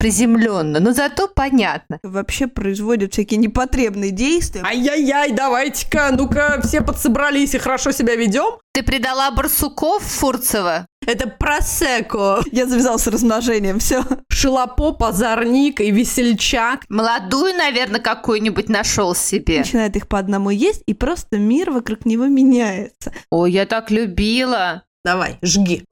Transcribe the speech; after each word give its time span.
приземленно, 0.00 0.80
но 0.80 0.92
зато 0.92 1.28
понятно. 1.28 1.98
Вообще 2.02 2.46
производят 2.46 3.12
всякие 3.12 3.38
непотребные 3.38 4.10
действия. 4.10 4.62
Ай-яй-яй, 4.64 5.32
давайте-ка, 5.32 6.08
ну-ка, 6.12 6.60
все 6.64 6.80
подсобрались 6.80 7.54
и 7.54 7.58
хорошо 7.58 7.92
себя 7.92 8.16
ведем. 8.16 8.58
Ты 8.72 8.82
предала 8.82 9.30
барсуков, 9.30 10.02
Фурцева? 10.02 10.86
Это 11.06 11.28
просеко. 11.28 12.40
Я 12.50 12.66
завязался 12.66 13.10
с 13.10 13.12
размножением, 13.12 13.78
все. 13.78 14.02
Шелопо, 14.30 14.92
позорник 14.92 15.80
и 15.80 15.90
весельчак. 15.90 16.84
Молодую, 16.88 17.54
наверное, 17.54 18.00
какую-нибудь 18.00 18.70
нашел 18.70 19.14
себе. 19.14 19.58
Начинает 19.58 19.96
их 19.96 20.08
по 20.08 20.18
одному 20.18 20.48
есть, 20.48 20.82
и 20.86 20.94
просто 20.94 21.36
мир 21.36 21.72
вокруг 21.72 22.06
него 22.06 22.26
меняется. 22.26 23.12
Ой, 23.30 23.52
я 23.52 23.66
так 23.66 23.90
любила. 23.90 24.84
Давай, 25.04 25.38
жги. 25.42 25.84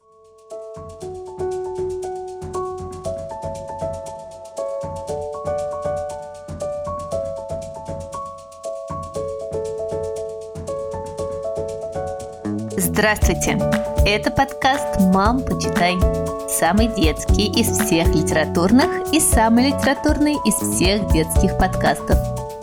Здравствуйте! 12.98 13.56
Это 14.04 14.28
подкаст 14.32 14.98
«Мам, 15.14 15.42
почитай». 15.42 15.96
Самый 16.48 16.88
детский 16.88 17.46
из 17.46 17.68
всех 17.68 18.12
литературных 18.12 19.12
и 19.12 19.20
самый 19.20 19.68
литературный 19.68 20.34
из 20.44 20.54
всех 20.54 21.06
детских 21.12 21.56
подкастов. 21.58 22.18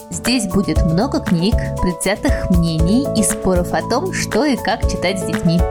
Здесь 0.09 0.48
будет 0.48 0.84
много 0.84 1.21
книг, 1.21 1.55
предвзятых 1.81 2.49
мнений 2.49 3.08
и 3.17 3.23
споров 3.23 3.71
о 3.71 3.81
том, 3.89 4.11
что 4.11 4.44
и 4.44 4.58
как 4.58 4.81
читать 4.91 5.21
с 5.21 5.25
детьми. 5.25 5.61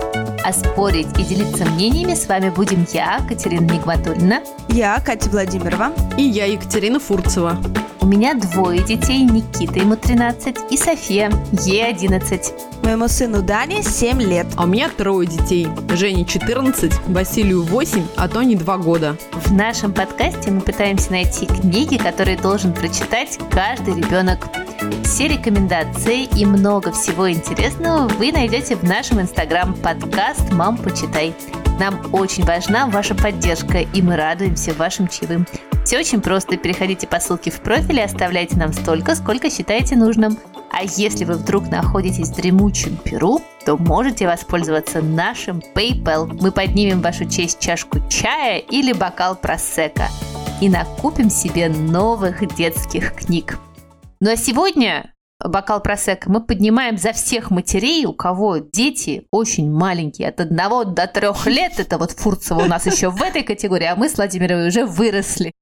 А 0.43 0.51
спорить 0.55 1.09
и 1.19 1.25
делиться 1.25 1.67
мнениями 1.67 2.15
с 2.15 2.27
вами 2.27 2.49
будем 2.49 2.87
я, 2.91 3.21
Катерина 3.29 3.71
Нигматульна. 3.71 4.41
Я, 4.69 4.99
Катя 5.01 5.29
Владимирова. 5.29 5.93
И 6.17 6.23
я, 6.23 6.47
Екатерина 6.47 6.99
Фурцева. 6.99 7.59
У 8.05 8.07
меня 8.07 8.35
двое 8.35 8.83
детей, 8.83 9.23
Никита 9.23 9.79
ему 9.79 9.97
13 9.97 10.71
и 10.71 10.77
София, 10.77 11.33
ей 11.65 11.87
11. 11.87 12.53
Моему 12.83 13.09
сыну 13.09 13.41
Дане 13.41 13.83
7 13.83 14.21
лет. 14.21 14.47
А 14.57 14.65
у 14.65 14.67
меня 14.67 14.91
трое 14.91 15.27
детей. 15.27 15.69
Жене 15.95 16.27
14, 16.27 16.93
Василию 17.07 17.63
8, 17.63 18.07
а 18.17 18.29
Тони 18.29 18.57
2 18.57 18.77
года. 18.77 19.17
В 19.33 19.55
нашем 19.55 19.95
подкасте 19.95 20.51
мы 20.51 20.61
пытаемся 20.61 21.13
найти 21.13 21.47
книги, 21.47 21.97
которые 21.97 22.37
должен 22.37 22.75
прочитать 22.75 23.39
каждый 23.51 23.95
ребенок. 23.95 24.49
Все 25.05 25.27
рекомендации 25.27 26.25
и 26.25 26.45
много 26.45 26.93
всего 26.93 27.31
интересного 27.31 28.07
вы 28.19 28.33
найдете 28.33 28.77
в 28.77 28.83
нашем 28.83 29.23
инстаграм 29.23 29.73
подкаст 29.73 30.53
«Мам, 30.53 30.77
почитай». 30.77 31.35
Нам 31.81 31.99
очень 32.13 32.45
важна 32.45 32.87
ваша 32.87 33.15
поддержка, 33.15 33.79
и 33.79 34.03
мы 34.03 34.17
радуемся 34.17 34.75
вашим 34.75 35.09
чаевым. 35.09 35.47
Все 35.85 35.99
очень 35.99 36.21
просто. 36.21 36.57
Переходите 36.57 37.07
по 37.07 37.21
ссылке 37.21 37.51
в 37.51 37.61
профиле 37.61 38.03
и 38.03 38.05
оставляйте 38.05 38.57
нам 38.57 38.73
столько, 38.73 39.15
сколько 39.15 39.51
считаете 39.51 39.97
нужным. 39.97 40.39
А 40.71 40.83
если 40.83 41.25
вы 41.25 41.35
вдруг 41.35 41.71
находитесь 41.71 42.31
в 42.31 42.35
дремучем 42.35 42.97
Перу, 42.97 43.41
то 43.65 43.77
можете 43.77 44.27
воспользоваться 44.27 45.03
нашим 45.03 45.63
PayPal. 45.75 46.37
Мы 46.41 46.51
поднимем 46.51 47.01
вашу 47.01 47.27
честь 47.27 47.61
чашку 47.61 47.99
чая 48.09 48.59
или 48.59 48.93
бокал 48.93 49.37
просека 49.37 50.09
и 50.61 50.69
накупим 50.69 51.31
себе 51.31 51.69
новых 51.69 52.55
детских 52.57 53.15
книг. 53.15 53.59
Ну 54.21 54.33
а 54.33 54.37
сегодня 54.37 55.14
бокал 55.45 55.81
просека 55.81 56.31
мы 56.31 56.41
поднимаем 56.41 56.99
за 56.99 57.13
всех 57.13 57.51
матерей, 57.51 58.07
у 58.07 58.13
кого 58.13 58.59
дети 58.59 59.27
очень 59.31 59.71
маленькие, 59.71 60.29
от 60.29 60.41
одного 60.41 60.85
до 60.85 61.07
трех 61.07 61.47
лет. 61.47 61.79
Это 61.79 61.99
вот 61.99 62.13
Фурцева 62.13 62.61
у 62.63 62.67
нас 62.67 62.87
еще 62.87 63.11
в 63.11 63.23
этой 63.23 63.43
категории, 63.43 63.87
а 63.87 63.97
мы 63.97 64.09
с 64.09 64.17
Владимировой 64.17 64.69
уже 64.69 64.85
выросли. 64.87 65.53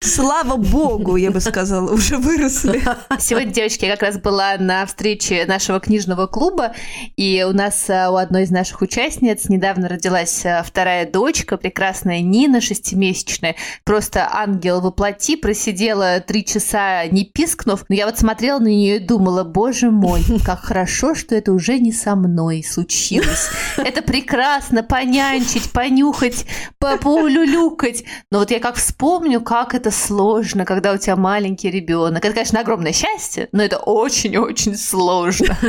Слава 0.00 0.56
богу, 0.56 1.16
я 1.16 1.30
бы 1.30 1.40
сказала, 1.40 1.92
уже 1.92 2.18
выросли. 2.18 2.82
Сегодня, 3.18 3.52
девочки, 3.52 3.84
я 3.84 3.92
как 3.92 4.02
раз 4.02 4.18
была 4.18 4.56
на 4.58 4.86
встрече 4.86 5.44
нашего 5.46 5.80
книжного 5.80 6.26
клуба, 6.26 6.72
и 7.16 7.44
у 7.48 7.52
нас 7.52 7.88
а, 7.90 8.10
у 8.10 8.16
одной 8.16 8.44
из 8.44 8.50
наших 8.50 8.80
участниц 8.80 9.48
недавно 9.48 9.88
родилась 9.88 10.44
а, 10.46 10.62
вторая 10.62 11.10
дочка, 11.10 11.56
прекрасная 11.56 12.20
Нина, 12.20 12.60
шестимесячная. 12.60 13.56
Просто 13.84 14.28
ангел 14.30 14.80
воплоти, 14.80 15.36
просидела 15.36 16.20
три 16.20 16.44
часа, 16.44 17.06
не 17.06 17.24
пискнув. 17.24 17.84
Но 17.88 17.94
я 17.94 18.06
вот 18.06 18.18
смотрела 18.18 18.58
на 18.58 18.68
нее 18.68 18.96
и 18.96 19.00
думала, 19.00 19.27
боже 19.44 19.90
мой, 19.90 20.24
как 20.44 20.60
хорошо, 20.60 21.14
что 21.14 21.34
это 21.34 21.52
уже 21.52 21.78
не 21.78 21.92
со 21.92 22.14
мной 22.14 22.64
случилось. 22.64 23.48
Это 23.76 24.02
прекрасно, 24.02 24.82
понянчить, 24.82 25.70
понюхать, 25.72 26.46
поулюлюкать. 26.78 28.04
Но 28.30 28.40
вот 28.40 28.50
я 28.50 28.60
как 28.60 28.76
вспомню, 28.76 29.40
как 29.40 29.74
это 29.74 29.90
сложно, 29.90 30.64
когда 30.64 30.92
у 30.92 30.98
тебя 30.98 31.16
маленький 31.16 31.70
ребенок. 31.70 32.24
Это, 32.24 32.34
конечно, 32.34 32.60
огромное 32.60 32.92
счастье, 32.92 33.48
но 33.52 33.62
это 33.62 33.78
очень-очень 33.78 34.76
сложно. 34.76 35.56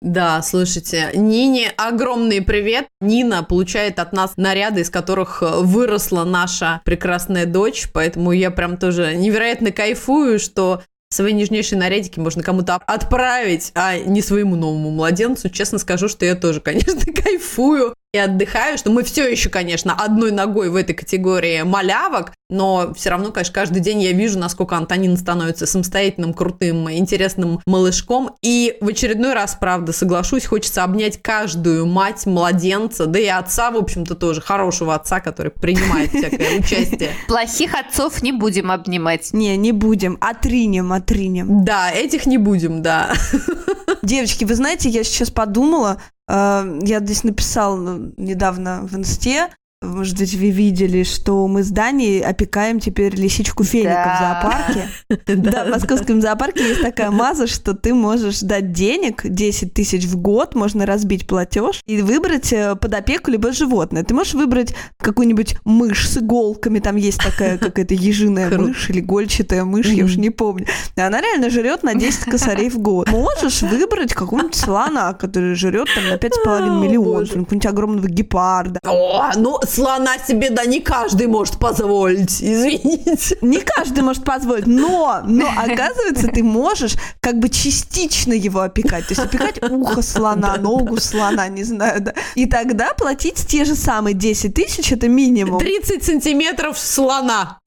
Да, 0.00 0.40
слушайте, 0.42 1.10
Нине 1.14 1.72
огромный 1.76 2.40
привет. 2.40 2.86
Нина 3.00 3.42
получает 3.42 3.98
от 3.98 4.12
нас 4.12 4.36
наряды, 4.36 4.82
из 4.82 4.90
которых 4.90 5.42
выросла 5.42 6.24
наша 6.24 6.80
прекрасная 6.84 7.46
дочь, 7.46 7.88
поэтому 7.92 8.32
я 8.32 8.50
прям 8.50 8.76
тоже 8.76 9.14
невероятно 9.16 9.72
кайфую, 9.72 10.38
что 10.38 10.82
свои 11.10 11.32
нежнейшие 11.32 11.78
нарядики 11.78 12.18
можно 12.18 12.42
кому-то 12.42 12.76
отправить, 12.86 13.72
а 13.74 13.98
не 13.98 14.22
своему 14.22 14.56
новому 14.56 14.90
младенцу. 14.90 15.48
Честно 15.50 15.78
скажу, 15.78 16.08
что 16.08 16.24
я 16.24 16.34
тоже, 16.34 16.60
конечно, 16.62 17.12
кайфую 17.12 17.94
и 18.14 18.18
отдыхаю, 18.18 18.78
что 18.78 18.90
мы 18.90 19.02
все 19.02 19.30
еще, 19.30 19.50
конечно, 19.50 19.94
одной 19.94 20.30
ногой 20.30 20.70
в 20.70 20.76
этой 20.76 20.94
категории 20.94 21.62
малявок, 21.62 22.32
но 22.48 22.94
все 22.94 23.10
равно, 23.10 23.30
конечно, 23.30 23.52
каждый 23.52 23.80
день 23.80 24.00
я 24.00 24.12
вижу, 24.12 24.38
насколько 24.38 24.76
Антонин 24.76 25.18
становится 25.18 25.66
самостоятельным, 25.66 26.32
крутым, 26.32 26.90
интересным 26.90 27.60
малышком. 27.66 28.36
И 28.40 28.78
в 28.80 28.88
очередной 28.88 29.34
раз, 29.34 29.58
правда, 29.60 29.92
соглашусь, 29.92 30.46
хочется 30.46 30.84
обнять 30.84 31.20
каждую 31.20 31.84
мать 31.84 32.24
младенца, 32.24 33.04
да 33.04 33.18
и 33.18 33.26
отца, 33.26 33.70
в 33.70 33.76
общем-то, 33.76 34.14
тоже, 34.14 34.40
хорошего 34.40 34.94
отца, 34.94 35.20
который 35.20 35.52
принимает 35.52 36.10
всякое 36.10 36.58
участие. 36.60 37.10
Плохих 37.26 37.74
отцов 37.74 38.22
не 38.22 38.32
будем 38.32 38.70
обнимать. 38.70 39.34
Не, 39.34 39.54
не 39.58 39.72
будем. 39.72 40.16
Отринем, 40.22 40.94
отринем. 40.94 41.66
Да, 41.66 41.90
этих 41.90 42.24
не 42.24 42.38
будем, 42.38 42.80
да. 42.80 43.12
Девочки, 44.02 44.44
вы 44.44 44.54
знаете, 44.54 44.88
я 44.88 45.04
сейчас 45.04 45.30
подумала, 45.30 46.00
я 46.28 47.00
здесь 47.00 47.24
написала 47.24 47.98
недавно 48.16 48.80
в 48.82 48.94
инсте, 48.96 49.48
может 49.80 50.18
быть, 50.18 50.34
вы 50.34 50.50
видели, 50.50 51.04
что 51.04 51.46
мы 51.46 51.62
с 51.62 51.70
Даней 51.70 52.20
опекаем 52.20 52.80
теперь 52.80 53.14
лисичку 53.14 53.62
Феника 53.62 53.90
да. 53.94 54.16
в 54.16 54.20
зоопарке. 54.20 54.88
Да, 55.36 55.64
в 55.64 55.68
московском 55.70 56.20
зоопарке 56.20 56.68
есть 56.68 56.82
такая 56.82 57.12
маза, 57.12 57.46
что 57.46 57.74
ты 57.74 57.94
можешь 57.94 58.40
дать 58.40 58.72
денег, 58.72 59.22
10 59.24 59.72
тысяч 59.72 60.04
в 60.04 60.16
год, 60.16 60.56
можно 60.56 60.84
разбить 60.84 61.28
платеж 61.28 61.80
и 61.86 62.02
выбрать 62.02 62.52
э, 62.52 62.74
под 62.74 62.92
опеку 62.92 63.30
либо 63.30 63.52
животное. 63.52 64.02
Ты 64.02 64.14
можешь 64.14 64.34
выбрать 64.34 64.74
какую-нибудь 64.98 65.56
мышь 65.64 66.08
с 66.08 66.18
иголками, 66.18 66.80
там 66.80 66.96
есть 66.96 67.22
такая 67.22 67.56
какая-то 67.58 67.94
ежиная 67.94 68.50
мышь 68.58 68.90
или 68.90 69.00
гольчатая 69.00 69.64
мышь, 69.64 69.86
я 69.86 70.04
уж 70.04 70.16
не 70.16 70.30
помню. 70.30 70.66
Она 70.96 71.20
реально 71.20 71.50
жрет 71.50 71.84
на 71.84 71.94
10 71.94 72.24
косарей 72.24 72.68
в 72.68 72.78
год. 72.78 73.10
Можешь 73.10 73.62
выбрать 73.62 74.12
какого-нибудь 74.12 74.56
слона, 74.56 75.12
который 75.12 75.54
жрет 75.54 75.88
там 75.94 76.08
на 76.08 76.14
5,5 76.14 76.80
миллионов, 76.80 77.28
какого-нибудь 77.28 77.66
огромного 77.66 78.08
гепарда. 78.08 78.80
О, 78.84 79.30
ну 79.36 79.58
слона 79.68 80.18
себе, 80.18 80.50
да, 80.50 80.64
не 80.64 80.80
каждый 80.80 81.26
может 81.26 81.58
позволить, 81.58 82.42
извините. 82.42 83.38
Не 83.40 83.60
каждый 83.60 84.02
может 84.02 84.24
позволить, 84.24 84.66
но, 84.66 85.20
но 85.24 85.48
оказывается, 85.48 86.28
ты 86.28 86.42
можешь 86.42 86.94
как 87.20 87.38
бы 87.38 87.48
частично 87.48 88.32
его 88.32 88.60
опекать. 88.60 89.06
То 89.06 89.12
есть 89.12 89.20
опекать 89.20 89.62
ухо 89.70 90.02
слона, 90.02 90.56
ногу 90.56 90.98
слона, 90.98 91.48
не 91.48 91.64
знаю, 91.64 92.00
да. 92.00 92.14
И 92.34 92.46
тогда 92.46 92.94
платить 92.94 93.46
те 93.46 93.64
же 93.64 93.74
самые 93.74 94.14
10 94.14 94.54
тысяч, 94.54 94.92
это 94.92 95.08
минимум. 95.08 95.60
30 95.60 96.02
сантиметров 96.02 96.78
слона. 96.78 97.58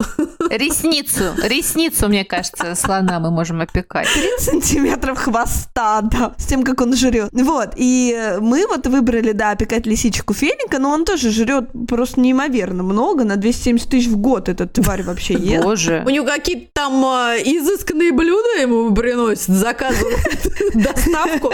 Ресницу, 0.50 1.34
ресницу, 1.42 2.08
мне 2.08 2.24
кажется, 2.24 2.74
слона 2.74 3.20
мы 3.20 3.30
можем 3.30 3.60
опекать. 3.60 4.08
30 4.12 4.40
сантиметров 4.40 5.18
хвоста, 5.18 6.00
да, 6.02 6.34
с 6.36 6.46
тем, 6.46 6.62
как 6.62 6.80
он 6.80 6.96
жрет. 6.96 7.30
Вот, 7.32 7.70
и 7.76 8.36
мы 8.40 8.66
вот 8.66 8.86
выбрали, 8.86 9.32
да, 9.32 9.50
опекать 9.50 9.86
лисичку 9.86 10.34
Феника, 10.34 10.78
но 10.78 10.90
он 10.90 11.04
тоже 11.04 11.30
жрет 11.30 11.70
просто 11.92 12.20
неимоверно 12.20 12.82
много, 12.82 13.24
на 13.24 13.36
270 13.36 13.88
тысяч 13.88 14.08
в 14.08 14.16
год 14.16 14.48
этот 14.48 14.72
тварь 14.72 15.02
вообще 15.02 15.34
ест. 15.34 15.62
Боже. 15.62 16.02
У 16.06 16.10
него 16.10 16.24
какие-то 16.24 16.70
там 16.72 17.04
э, 17.04 17.42
изысканные 17.44 18.12
блюда 18.12 18.60
ему 18.60 18.94
приносят, 18.94 19.48
заказывают 19.48 20.18
доставку. 20.74 21.52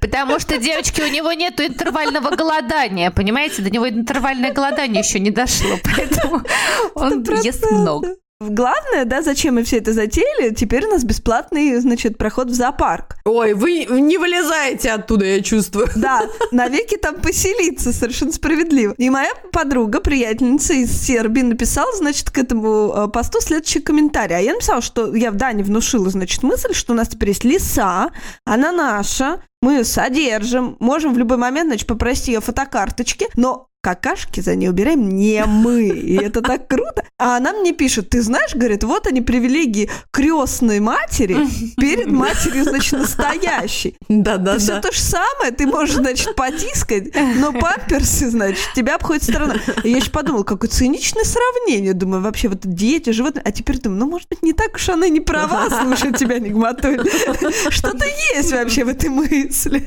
Потому 0.00 0.38
что, 0.38 0.56
девочки, 0.56 1.02
у 1.02 1.08
него 1.08 1.32
нет 1.32 1.60
интервального 1.60 2.34
голодания, 2.34 3.10
понимаете? 3.10 3.60
До 3.60 3.68
него 3.68 3.86
интервальное 3.86 4.52
голодание 4.52 5.02
еще 5.02 5.20
не 5.20 5.30
дошло, 5.30 5.76
поэтому 5.84 6.42
он 6.94 7.22
ест 7.42 7.70
много. 7.70 8.16
Главное, 8.40 9.04
да, 9.04 9.22
зачем 9.22 9.54
мы 9.54 9.62
все 9.62 9.78
это 9.78 9.92
затеяли, 9.92 10.52
теперь 10.52 10.86
у 10.86 10.90
нас 10.90 11.04
бесплатный, 11.04 11.76
значит, 11.76 12.18
проход 12.18 12.48
в 12.48 12.54
зоопарк. 12.54 13.16
Ой, 13.24 13.54
вы 13.54 13.84
не 13.84 14.18
вылезаете 14.18 14.90
оттуда, 14.90 15.24
я 15.24 15.40
чувствую. 15.40 15.88
Да, 15.94 16.28
навеки 16.50 16.96
там 16.96 17.20
поселиться, 17.20 17.92
совершенно 17.92 18.32
справедливо. 18.32 18.94
И 18.98 19.08
моя 19.08 19.30
подруга, 19.52 20.00
приятельница 20.00 20.74
из 20.74 20.90
Сербии, 20.90 21.42
написала, 21.42 21.94
значит, 21.96 22.30
к 22.30 22.38
этому 22.38 22.92
э, 22.94 23.08
посту 23.08 23.40
следующий 23.40 23.80
комментарий. 23.80 24.36
А 24.36 24.40
я 24.40 24.54
написала, 24.54 24.82
что 24.82 25.14
я 25.14 25.30
в 25.30 25.36
Дане 25.36 25.62
внушила, 25.62 26.10
значит, 26.10 26.42
мысль, 26.42 26.74
что 26.74 26.92
у 26.92 26.96
нас 26.96 27.08
теперь 27.08 27.28
есть 27.28 27.44
леса, 27.44 28.10
она 28.44 28.72
наша, 28.72 29.42
мы 29.62 29.74
ее 29.74 29.84
содержим, 29.84 30.76
можем 30.80 31.14
в 31.14 31.18
любой 31.18 31.36
момент, 31.38 31.68
значит, 31.68 31.86
попросить 31.86 32.28
ее 32.28 32.40
фотокарточки, 32.40 33.28
но 33.36 33.68
какашки 33.84 34.40
за 34.40 34.54
ней 34.54 34.70
убираем 34.70 35.10
не 35.10 35.44
мы. 35.44 35.88
И 35.88 36.16
это 36.16 36.40
так 36.40 36.66
круто. 36.66 37.04
А 37.18 37.36
она 37.36 37.52
мне 37.52 37.72
пишет, 37.72 38.08
ты 38.08 38.22
знаешь, 38.22 38.54
говорит, 38.54 38.82
вот 38.82 39.06
они 39.06 39.20
привилегии 39.20 39.90
крестной 40.10 40.80
матери 40.80 41.36
перед 41.76 42.06
матерью, 42.06 42.64
значит, 42.64 42.94
настоящей. 42.94 43.96
Да-да-да. 44.08 44.58
Все 44.58 44.80
то 44.80 44.90
же 44.90 44.98
самое, 44.98 45.52
ты 45.52 45.66
можешь, 45.66 45.96
значит, 45.96 46.34
потискать, 46.34 47.14
но 47.36 47.52
памперсы, 47.52 48.30
значит, 48.30 48.70
тебя 48.74 48.94
обходит 48.94 49.24
сторона. 49.24 49.56
И 49.84 49.90
я 49.90 49.98
еще 49.98 50.10
подумала, 50.10 50.44
какое 50.44 50.70
циничное 50.70 51.24
сравнение. 51.24 51.92
Думаю, 51.92 52.22
вообще, 52.22 52.48
вот 52.48 52.60
дети, 52.62 53.10
животные. 53.10 53.42
А 53.44 53.52
теперь 53.52 53.78
думаю, 53.78 54.00
ну, 54.00 54.10
может 54.10 54.28
быть, 54.30 54.42
не 54.42 54.54
так 54.54 54.74
уж 54.76 54.88
она 54.88 55.08
не 55.08 55.20
права, 55.20 55.68
слушай 55.68 56.12
тебя, 56.14 56.38
Нигматуль. 56.38 57.04
Что-то 57.68 58.06
есть 58.34 58.50
вообще 58.50 58.84
в 58.84 58.88
этой 58.88 59.10
мысли. 59.10 59.86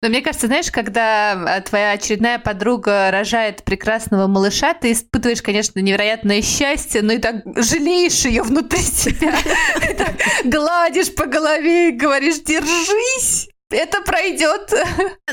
Но 0.00 0.08
мне 0.08 0.20
кажется, 0.20 0.46
знаешь, 0.46 0.70
когда 0.70 1.58
э, 1.58 1.60
твоя 1.62 1.92
очередная 1.92 2.38
подруга 2.38 3.10
рожает 3.10 3.64
прекрасного 3.64 4.28
малыша, 4.28 4.74
ты 4.74 4.92
испытываешь, 4.92 5.42
конечно, 5.42 5.80
невероятное 5.80 6.40
счастье, 6.40 7.02
но 7.02 7.14
и 7.14 7.18
так 7.18 7.42
жалеешь 7.56 8.24
ее 8.24 8.42
внутри 8.42 8.78
себя. 8.82 9.34
Гладишь 10.44 11.12
по 11.14 11.26
голове 11.26 11.88
и 11.88 11.96
говоришь, 11.96 12.40
держись 12.42 13.48
это 13.70 14.00
пройдет. 14.02 14.72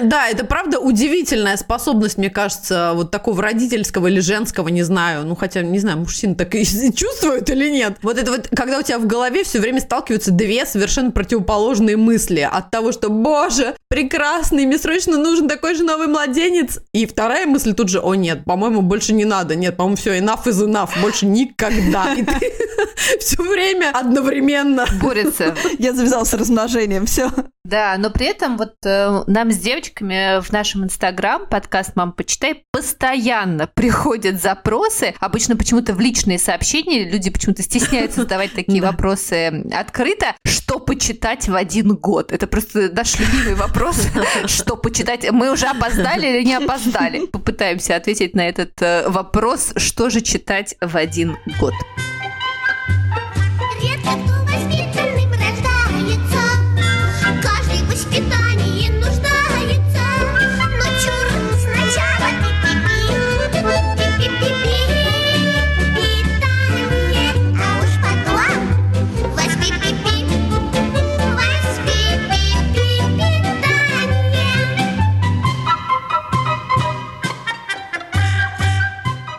Да, 0.01 0.27
это 0.27 0.43
правда 0.43 0.79
удивительная 0.79 1.55
способность, 1.55 2.17
мне 2.17 2.29
кажется, 2.29 2.91
вот 2.95 3.09
такого 3.09 3.41
родительского 3.41 4.07
или 4.07 4.19
женского, 4.19 4.67
не 4.67 4.83
знаю, 4.83 5.25
ну 5.25 5.33
хотя, 5.33 5.61
не 5.61 5.79
знаю, 5.79 5.99
мужчины 5.99 6.35
так 6.35 6.53
и 6.53 6.65
чувствуют 6.93 7.49
или 7.49 7.69
нет. 7.69 7.97
Вот 8.01 8.17
это 8.17 8.31
вот, 8.31 8.49
когда 8.53 8.79
у 8.79 8.81
тебя 8.81 8.99
в 8.99 9.07
голове 9.07 9.45
все 9.45 9.59
время 9.59 9.79
сталкиваются 9.79 10.31
две 10.31 10.65
совершенно 10.65 11.11
противоположные 11.11 11.95
мысли 11.95 12.41
от 12.41 12.71
того, 12.71 12.91
что, 12.91 13.09
боже, 13.09 13.75
прекрасный, 13.87 14.65
мне 14.65 14.77
срочно 14.77 15.17
нужен 15.17 15.47
такой 15.47 15.75
же 15.75 15.85
новый 15.85 16.07
младенец. 16.07 16.79
И 16.91 17.05
вторая 17.05 17.45
мысль 17.45 17.73
тут 17.73 17.87
же, 17.87 18.01
о 18.01 18.15
нет, 18.15 18.43
по-моему, 18.43 18.81
больше 18.81 19.13
не 19.13 19.23
надо, 19.23 19.55
нет, 19.55 19.77
по-моему, 19.77 19.95
все, 19.95 20.19
enough 20.19 20.43
is 20.43 20.61
enough, 20.61 20.89
больше 21.01 21.25
никогда. 21.25 22.13
И 22.13 22.23
ты 22.23 22.51
все 23.21 23.41
время 23.41 23.91
одновременно. 23.93 24.85
Борется. 25.01 25.55
Я 25.79 25.93
завязался 25.93 26.37
размножением, 26.37 27.05
все. 27.05 27.31
Да, 27.63 27.95
но 27.97 28.11
при 28.11 28.24
этом 28.25 28.57
вот 28.57 28.75
э, 28.83 29.23
нам 29.27 29.51
с 29.51 29.57
девочками 29.57 30.41
в 30.41 30.51
нашем 30.51 30.83
инстаграм, 30.83 31.45
подкаст 31.47 31.95
«Мам, 31.95 32.11
почитай», 32.11 32.63
постоянно 32.71 33.67
приходят 33.73 34.41
запросы. 34.41 35.13
Обычно 35.19 35.55
почему-то 35.55 35.93
в 35.93 35.99
личные 35.99 36.39
сообщения 36.39 37.09
люди 37.09 37.29
почему-то 37.29 37.63
стесняются 37.63 38.21
задавать 38.23 38.53
такие 38.53 38.81
вопросы 38.81 39.65
открыто. 39.73 40.35
Что 40.45 40.79
почитать 40.79 41.47
в 41.47 41.55
один 41.55 41.95
год? 41.95 42.31
Это 42.31 42.47
просто 42.47 42.91
наш 42.91 43.19
любимый 43.19 43.55
вопрос. 43.55 44.07
Что 44.45 44.75
почитать? 44.75 45.29
Мы 45.31 45.51
уже 45.51 45.67
опоздали 45.67 46.27
или 46.27 46.43
не 46.43 46.55
опоздали? 46.55 47.25
Попытаемся 47.27 47.95
ответить 47.95 48.35
на 48.35 48.47
этот 48.47 48.81
э, 48.81 49.07
вопрос. 49.07 49.73
Что 49.77 50.09
же 50.09 50.21
читать 50.21 50.75
в 50.81 50.97
один 50.97 51.37
год? 51.59 51.73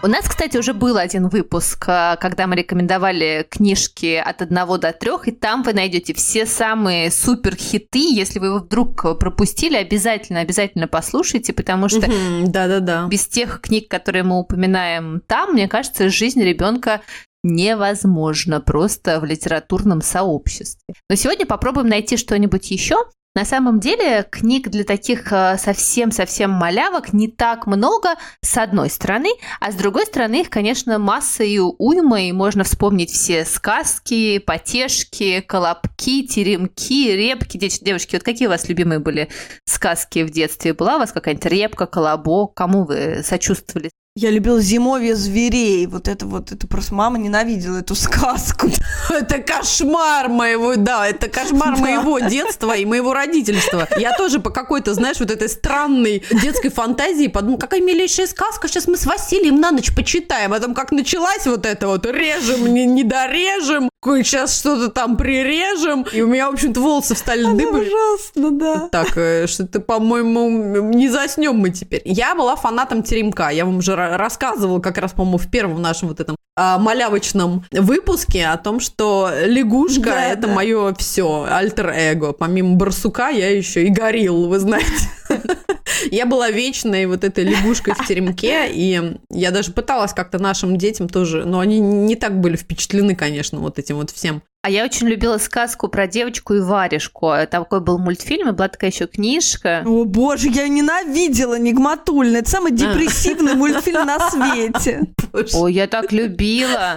У 0.06 0.08
нас, 0.08 0.28
кстати, 0.28 0.56
уже 0.56 0.72
был 0.72 0.98
один 0.98 1.26
выпуск, 1.26 1.84
а, 1.88 2.14
когда 2.14 2.46
мы 2.46 2.54
рекомендовали 2.54 3.44
книжки 3.50 4.22
от 4.24 4.40
одного 4.40 4.78
до 4.78 4.92
трех, 4.92 5.26
и 5.26 5.32
там 5.32 5.64
вы 5.64 5.72
найдете 5.72 6.14
все 6.14 6.46
самые 6.46 7.10
супер 7.10 7.56
хиты. 7.56 8.14
Если 8.14 8.38
вы 8.38 8.46
его 8.46 8.58
вдруг 8.58 9.18
пропустили, 9.18 9.74
обязательно, 9.74 10.38
обязательно 10.38 10.86
послушайте, 10.86 11.52
потому 11.52 11.88
что 11.88 12.06
да-да-да. 12.46 13.08
без 13.08 13.26
тех 13.26 13.60
книг, 13.60 13.88
которые 13.88 14.22
мы 14.22 14.38
упоминаем 14.38 15.22
там, 15.26 15.54
мне 15.54 15.66
кажется, 15.66 16.08
жизнь 16.08 16.40
ребенка 16.40 17.00
невозможно 17.42 18.60
просто 18.60 19.18
в 19.18 19.24
литературном 19.24 20.02
сообществе. 20.02 20.94
Но 21.10 21.16
сегодня 21.16 21.46
попробуем 21.46 21.88
найти 21.88 22.16
что-нибудь 22.16 22.70
еще. 22.70 23.06
На 23.36 23.44
самом 23.44 23.80
деле 23.80 24.26
книг 24.30 24.70
для 24.70 24.82
таких 24.82 25.30
э, 25.30 25.58
совсем-совсем 25.58 26.50
малявок 26.50 27.12
не 27.12 27.28
так 27.28 27.66
много, 27.66 28.14
с 28.40 28.56
одной 28.56 28.88
стороны, 28.88 29.28
а 29.60 29.70
с 29.70 29.74
другой 29.74 30.06
стороны 30.06 30.40
их, 30.40 30.48
конечно, 30.48 30.98
масса 30.98 31.44
и 31.44 31.58
уйма, 31.58 32.22
и 32.22 32.32
можно 32.32 32.64
вспомнить 32.64 33.10
все 33.10 33.44
сказки, 33.44 34.38
потешки, 34.38 35.42
колобки, 35.42 36.26
теремки, 36.26 37.14
репки. 37.14 37.58
Девушки, 37.58 38.16
вот 38.16 38.22
какие 38.22 38.46
у 38.46 38.50
вас 38.50 38.70
любимые 38.70 39.00
были 39.00 39.28
сказки 39.66 40.22
в 40.22 40.30
детстве? 40.30 40.72
Была 40.72 40.96
у 40.96 41.00
вас 41.00 41.12
какая-нибудь 41.12 41.44
репка, 41.44 41.84
колобок? 41.84 42.54
Кому 42.54 42.86
вы 42.86 43.20
сочувствовали? 43.22 43.90
Я 44.18 44.30
любил 44.30 44.58
зимовье 44.60 45.14
зверей. 45.14 45.86
Вот 45.86 46.08
это 46.08 46.24
вот, 46.24 46.50
это 46.50 46.66
просто 46.66 46.94
мама 46.94 47.18
ненавидела 47.18 47.80
эту 47.80 47.94
сказку. 47.94 48.70
Это 49.10 49.38
кошмар 49.38 50.28
моего, 50.28 50.74
да, 50.76 51.06
это 51.06 51.28
кошмар 51.28 51.76
моего 51.76 52.18
детства 52.18 52.74
и 52.76 52.84
моего 52.84 53.12
родительства. 53.12 53.86
Я 53.98 54.16
тоже 54.16 54.40
по 54.40 54.50
какой-то, 54.50 54.94
знаешь, 54.94 55.20
вот 55.20 55.30
этой 55.30 55.48
странной 55.48 56.24
детской 56.42 56.70
фантазии 56.70 57.28
подумала, 57.28 57.58
какая 57.58 57.80
милейшая 57.80 58.26
сказка, 58.26 58.68
сейчас 58.68 58.88
мы 58.88 58.96
с 58.96 59.06
Василием 59.06 59.60
на 59.60 59.70
ночь 59.70 59.94
почитаем. 59.94 60.52
А 60.52 60.60
там 60.60 60.74
как 60.74 60.92
началась 60.92 61.46
вот 61.46 61.66
это 61.66 61.86
вот, 61.86 62.06
режем, 62.06 62.72
не, 62.72 62.84
не 62.86 63.04
дорежем, 63.04 63.90
сейчас 64.22 64.58
что-то 64.58 64.88
там 64.88 65.16
прирежем. 65.16 66.06
И 66.12 66.22
у 66.22 66.26
меня, 66.26 66.50
в 66.50 66.54
общем-то, 66.54 66.80
волосы 66.80 67.14
встали 67.14 67.42
на 67.42 67.54
дыбы. 67.54 67.80
ужасно, 67.80 68.50
да. 68.52 68.88
Так, 68.90 69.16
э, 69.16 69.46
что-то, 69.46 69.80
по-моему, 69.80 70.48
не 70.92 71.08
заснем 71.08 71.56
мы 71.56 71.70
теперь. 71.70 72.02
Я 72.04 72.34
была 72.34 72.56
фанатом 72.56 73.02
теремка. 73.02 73.50
Я 73.50 73.64
вам 73.64 73.78
уже 73.78 73.94
рассказывала 73.94 74.80
как 74.80 74.98
раз, 74.98 75.12
по-моему, 75.12 75.38
в 75.38 75.50
первом 75.50 75.82
нашем 75.82 76.08
вот 76.08 76.20
этом 76.20 76.36
а, 76.58 76.78
малявочном 76.78 77.64
выпуске 77.70 78.46
о 78.46 78.56
том, 78.56 78.80
что 78.80 79.30
лягушка 79.44 80.10
да, 80.10 80.24
это 80.24 80.46
да. 80.46 80.54
мое 80.54 80.94
все, 80.94 81.46
альтер-эго. 81.50 82.32
Помимо 82.32 82.76
барсука 82.76 83.28
я 83.28 83.54
еще 83.54 83.84
и 83.84 83.90
горил, 83.90 84.48
вы 84.48 84.58
знаете. 84.58 85.10
Я 86.10 86.26
была 86.26 86.50
вечной 86.50 87.06
вот 87.06 87.24
этой 87.24 87.44
лягушкой 87.44 87.94
в 87.94 88.06
теремке, 88.06 88.70
и 88.70 89.16
я 89.30 89.50
даже 89.50 89.72
пыталась 89.72 90.12
как-то 90.12 90.38
нашим 90.38 90.76
детям 90.76 91.08
тоже, 91.08 91.44
но 91.44 91.60
они 91.60 91.78
не 91.80 92.16
так 92.16 92.40
были 92.40 92.56
впечатлены, 92.56 93.14
конечно, 93.14 93.58
вот 93.60 93.78
этим 93.78 93.96
вот 93.96 94.10
всем 94.10 94.42
а 94.66 94.68
я 94.68 94.84
очень 94.84 95.06
любила 95.06 95.38
сказку 95.38 95.86
про 95.86 96.08
девочку 96.08 96.54
и 96.54 96.58
варежку. 96.58 97.32
Такой 97.48 97.78
был 97.78 97.98
мультфильм, 97.98 98.48
и 98.48 98.50
была 98.50 98.66
такая 98.66 98.90
еще 98.90 99.06
книжка. 99.06 99.84
О 99.86 100.04
боже, 100.04 100.48
я 100.48 100.66
ненавидела 100.66 101.56
Нигматульна. 101.56 102.38
Это 102.38 102.50
самый 102.50 102.72
депрессивный 102.72 103.54
мультфильм 103.54 104.04
на 104.04 104.28
свете. 104.28 105.02
О, 105.54 105.68
я 105.68 105.86
так 105.86 106.10
любила. 106.10 106.96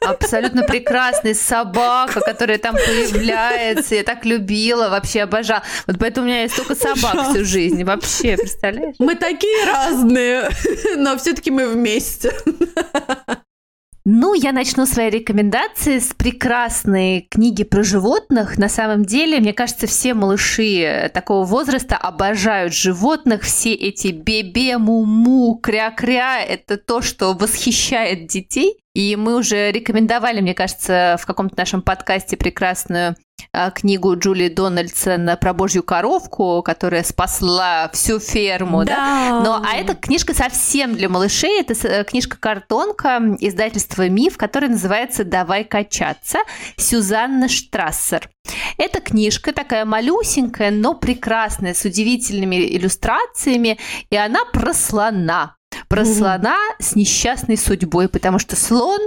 Абсолютно 0.00 0.62
прекрасный 0.62 1.34
собака, 1.34 2.22
которая 2.22 2.56
там 2.56 2.76
появляется. 2.76 3.94
Я 3.94 4.04
так 4.04 4.24
любила, 4.24 4.88
вообще 4.88 5.24
обожала. 5.24 5.62
Вот 5.86 5.98
поэтому 5.98 6.26
у 6.26 6.30
меня 6.30 6.44
есть 6.44 6.56
только 6.56 6.74
собак 6.74 7.28
всю 7.28 7.44
жизнь. 7.44 7.84
Вообще, 7.84 8.38
представляешь? 8.38 8.96
Мы 8.98 9.16
такие 9.16 9.66
разные, 9.66 10.48
но 10.96 11.18
все-таки 11.18 11.50
мы 11.50 11.68
вместе. 11.68 12.32
Ну, 14.04 14.34
я 14.34 14.50
начну 14.50 14.84
свои 14.84 15.10
рекомендации 15.10 16.00
с 16.00 16.12
прекрасной 16.12 17.28
книги 17.30 17.62
про 17.62 17.84
животных. 17.84 18.58
На 18.58 18.68
самом 18.68 19.04
деле, 19.04 19.38
мне 19.38 19.52
кажется, 19.52 19.86
все 19.86 20.12
малыши 20.12 21.08
такого 21.14 21.44
возраста 21.44 21.96
обожают 21.96 22.74
животных. 22.74 23.42
Все 23.42 23.72
эти 23.72 24.08
бебе, 24.08 24.78
му-му, 24.78 25.54
кря-кря– 25.54 26.42
это 26.48 26.78
то, 26.78 27.00
что 27.00 27.32
восхищает 27.34 28.26
детей. 28.26 28.76
И 28.94 29.14
мы 29.14 29.36
уже 29.36 29.70
рекомендовали, 29.70 30.40
мне 30.40 30.54
кажется, 30.54 31.16
в 31.20 31.24
каком-то 31.24 31.56
нашем 31.56 31.80
подкасте 31.80 32.36
прекрасную 32.36 33.14
книгу 33.74 34.16
Джулии 34.16 34.48
Дональдсон 34.48 35.28
про 35.40 35.52
божью 35.52 35.82
коровку, 35.82 36.62
которая 36.62 37.02
спасла 37.02 37.90
всю 37.92 38.18
ферму, 38.18 38.84
да. 38.84 38.96
да? 38.96 39.40
Но, 39.44 39.62
а 39.62 39.76
эта 39.76 39.94
книжка 39.94 40.34
совсем 40.34 40.94
для 40.94 41.08
малышей. 41.08 41.60
Это 41.60 41.74
э, 41.86 42.04
книжка-картонка 42.04 43.36
издательства 43.40 44.08
«Миф», 44.08 44.38
которая 44.38 44.70
называется 44.70 45.24
«Давай 45.24 45.64
качаться» 45.64 46.38
Сюзанна 46.76 47.48
Штрассер. 47.48 48.30
Эта 48.78 49.00
книжка 49.00 49.52
такая 49.52 49.84
малюсенькая, 49.84 50.70
но 50.70 50.94
прекрасная, 50.94 51.74
с 51.74 51.84
удивительными 51.84 52.56
иллюстрациями, 52.56 53.78
и 54.10 54.16
она 54.16 54.44
про 54.46 54.72
слона 54.72 55.56
про 55.92 56.06
слона 56.06 56.56
с 56.78 56.96
несчастной 56.96 57.58
судьбой, 57.58 58.08
потому 58.08 58.38
что 58.38 58.56
слон 58.56 58.98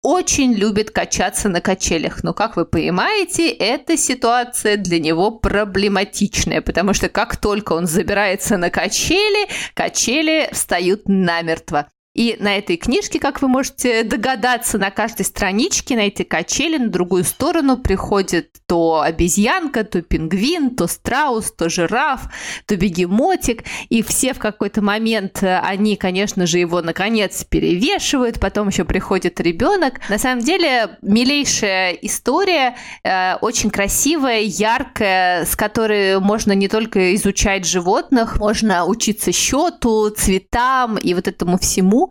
очень 0.00 0.54
любит 0.54 0.90
качаться 0.90 1.50
на 1.50 1.60
качелях. 1.60 2.24
Но, 2.24 2.32
как 2.32 2.56
вы 2.56 2.64
понимаете, 2.64 3.50
эта 3.50 3.98
ситуация 3.98 4.78
для 4.78 4.98
него 4.98 5.30
проблематичная, 5.30 6.62
потому 6.62 6.94
что 6.94 7.10
как 7.10 7.36
только 7.36 7.74
он 7.74 7.86
забирается 7.86 8.56
на 8.56 8.70
качели, 8.70 9.46
качели 9.74 10.48
встают 10.52 11.02
намертво. 11.06 11.88
И 12.14 12.36
на 12.38 12.58
этой 12.58 12.76
книжке, 12.76 13.18
как 13.18 13.40
вы 13.40 13.48
можете 13.48 14.02
догадаться, 14.04 14.76
на 14.76 14.90
каждой 14.90 15.24
страничке, 15.24 15.96
на 15.96 16.00
эти 16.00 16.24
качели, 16.24 16.76
на 16.76 16.88
другую 16.88 17.24
сторону 17.24 17.78
приходит 17.78 18.50
то 18.66 19.00
обезьянка, 19.00 19.84
то 19.84 20.02
пингвин, 20.02 20.76
то 20.76 20.86
страус, 20.86 21.52
то 21.52 21.70
жираф, 21.70 22.22
то 22.66 22.76
бегемотик. 22.76 23.64
И 23.88 24.02
все 24.02 24.34
в 24.34 24.38
какой-то 24.38 24.82
момент, 24.82 25.42
э, 25.42 25.58
они, 25.58 25.96
конечно 25.96 26.46
же, 26.46 26.58
его 26.58 26.82
наконец 26.82 27.44
перевешивают, 27.44 28.40
потом 28.40 28.68
еще 28.68 28.84
приходит 28.84 29.40
ребенок. 29.40 30.00
На 30.10 30.18
самом 30.18 30.44
деле, 30.44 30.98
милейшая 31.00 31.92
история, 31.92 32.76
э, 33.04 33.36
очень 33.36 33.70
красивая, 33.70 34.40
яркая, 34.40 35.46
с 35.46 35.56
которой 35.56 36.20
можно 36.20 36.52
не 36.52 36.68
только 36.68 37.14
изучать 37.14 37.66
животных, 37.66 38.38
можно 38.38 38.84
учиться 38.84 39.32
счету, 39.32 40.10
цветам 40.10 40.98
и 40.98 41.14
вот 41.14 41.26
этому 41.26 41.58
всему. 41.58 42.01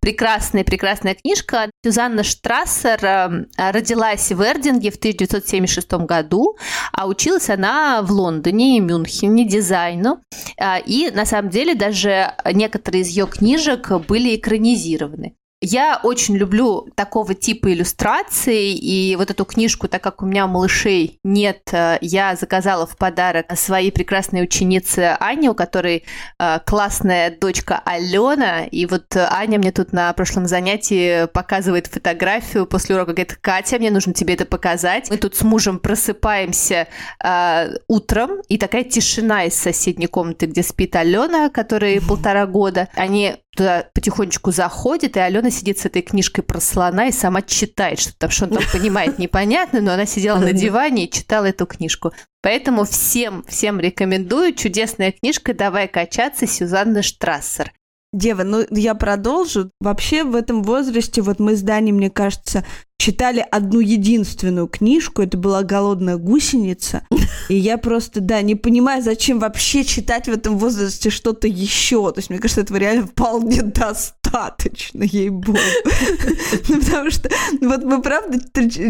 Прекрасная, 0.00 0.64
прекрасная 0.64 1.14
книжка. 1.14 1.70
Сюзанна 1.84 2.22
Штрассер 2.22 3.04
э, 3.04 3.46
родилась 3.56 4.30
в 4.30 4.42
Эрдинге 4.42 4.90
в 4.90 4.96
1976 4.96 5.92
году, 6.06 6.56
а 6.92 7.06
училась 7.06 7.48
она 7.48 8.02
в 8.02 8.10
Лондоне 8.10 8.76
и 8.76 8.80
Мюнхене 8.80 9.46
дизайну. 9.46 10.20
Э, 10.60 10.80
и 10.84 11.10
на 11.10 11.24
самом 11.24 11.50
деле 11.50 11.74
даже 11.74 12.34
некоторые 12.52 13.02
из 13.02 13.08
ее 13.08 13.26
книжек 13.26 13.90
были 14.06 14.36
экранизированы. 14.36 15.37
Я 15.60 15.98
очень 16.04 16.36
люблю 16.36 16.86
такого 16.94 17.34
типа 17.34 17.72
иллюстрации, 17.72 18.72
и 18.72 19.16
вот 19.16 19.30
эту 19.30 19.44
книжку, 19.44 19.88
так 19.88 20.00
как 20.00 20.22
у 20.22 20.26
меня 20.26 20.46
малышей 20.46 21.18
нет, 21.24 21.70
э, 21.72 21.98
я 22.00 22.36
заказала 22.36 22.86
в 22.86 22.96
подарок 22.96 23.46
своей 23.58 23.90
прекрасной 23.90 24.44
ученице 24.44 25.16
Ане, 25.18 25.50
у 25.50 25.54
которой 25.54 26.04
э, 26.38 26.60
классная 26.64 27.36
дочка 27.36 27.82
Алена, 27.84 28.66
и 28.66 28.86
вот 28.86 29.16
Аня 29.16 29.58
мне 29.58 29.72
тут 29.72 29.92
на 29.92 30.12
прошлом 30.12 30.46
занятии 30.46 31.26
показывает 31.26 31.88
фотографию 31.88 32.64
после 32.64 32.94
урока, 32.94 33.12
говорит, 33.12 33.34
Катя, 33.40 33.78
мне 33.78 33.90
нужно 33.90 34.14
тебе 34.14 34.34
это 34.34 34.44
показать. 34.44 35.10
Мы 35.10 35.16
тут 35.16 35.34
с 35.34 35.42
мужем 35.42 35.80
просыпаемся 35.80 36.86
э, 37.24 37.70
утром, 37.88 38.42
и 38.48 38.58
такая 38.58 38.84
тишина 38.84 39.44
из 39.44 39.54
соседней 39.54 40.06
комнаты, 40.06 40.46
где 40.46 40.62
спит 40.62 40.94
Алена, 40.94 41.48
которой 41.48 42.00
полтора 42.00 42.46
года. 42.46 42.88
Они 42.94 43.38
туда 43.58 43.86
потихонечку 43.92 44.52
заходит, 44.52 45.16
и 45.16 45.20
Алена 45.20 45.50
сидит 45.50 45.78
с 45.78 45.84
этой 45.84 46.02
книжкой 46.02 46.44
про 46.44 46.60
слона 46.60 47.08
и 47.08 47.12
сама 47.12 47.42
читает, 47.42 47.98
что 47.98 48.16
там, 48.16 48.30
что 48.30 48.44
он 48.44 48.52
там 48.52 48.62
понимает, 48.72 49.18
непонятно, 49.18 49.80
но 49.80 49.92
она 49.92 50.06
сидела 50.06 50.38
на 50.38 50.52
диване 50.52 51.04
и 51.04 51.10
читала 51.10 51.46
эту 51.46 51.66
книжку. 51.66 52.12
Поэтому 52.40 52.84
всем, 52.84 53.44
всем 53.48 53.80
рекомендую. 53.80 54.54
Чудесная 54.54 55.12
книжка 55.12 55.54
«Давай 55.54 55.88
качаться» 55.88 56.46
Сюзанны 56.46 57.02
Штрассер. 57.02 57.72
Дева, 58.12 58.42
ну 58.42 58.64
я 58.70 58.94
продолжу. 58.94 59.70
Вообще 59.80 60.24
в 60.24 60.34
этом 60.34 60.62
возрасте, 60.62 61.20
вот 61.20 61.38
мы 61.40 61.56
с 61.56 61.60
Даней, 61.60 61.92
мне 61.92 62.08
кажется, 62.08 62.64
читали 62.98 63.44
одну 63.50 63.80
единственную 63.80 64.66
книжку, 64.66 65.22
это 65.22 65.36
была 65.36 65.62
«Голодная 65.62 66.16
гусеница», 66.16 67.02
и 67.48 67.54
я 67.54 67.78
просто, 67.78 68.20
да, 68.20 68.40
не 68.42 68.54
понимаю, 68.54 69.02
зачем 69.02 69.38
вообще 69.38 69.84
читать 69.84 70.26
в 70.26 70.32
этом 70.32 70.58
возрасте 70.58 71.10
что-то 71.10 71.46
еще. 71.46 72.10
То 72.10 72.18
есть, 72.18 72.30
мне 72.30 72.38
кажется, 72.38 72.62
этого 72.62 72.78
реально 72.78 73.06
вполне 73.06 73.62
достаточно, 73.62 75.04
ей-богу. 75.04 75.58
Ну, 76.68 76.80
потому 76.80 77.10
что, 77.10 77.30
вот 77.60 77.84
мы, 77.84 78.02
правда, 78.02 78.38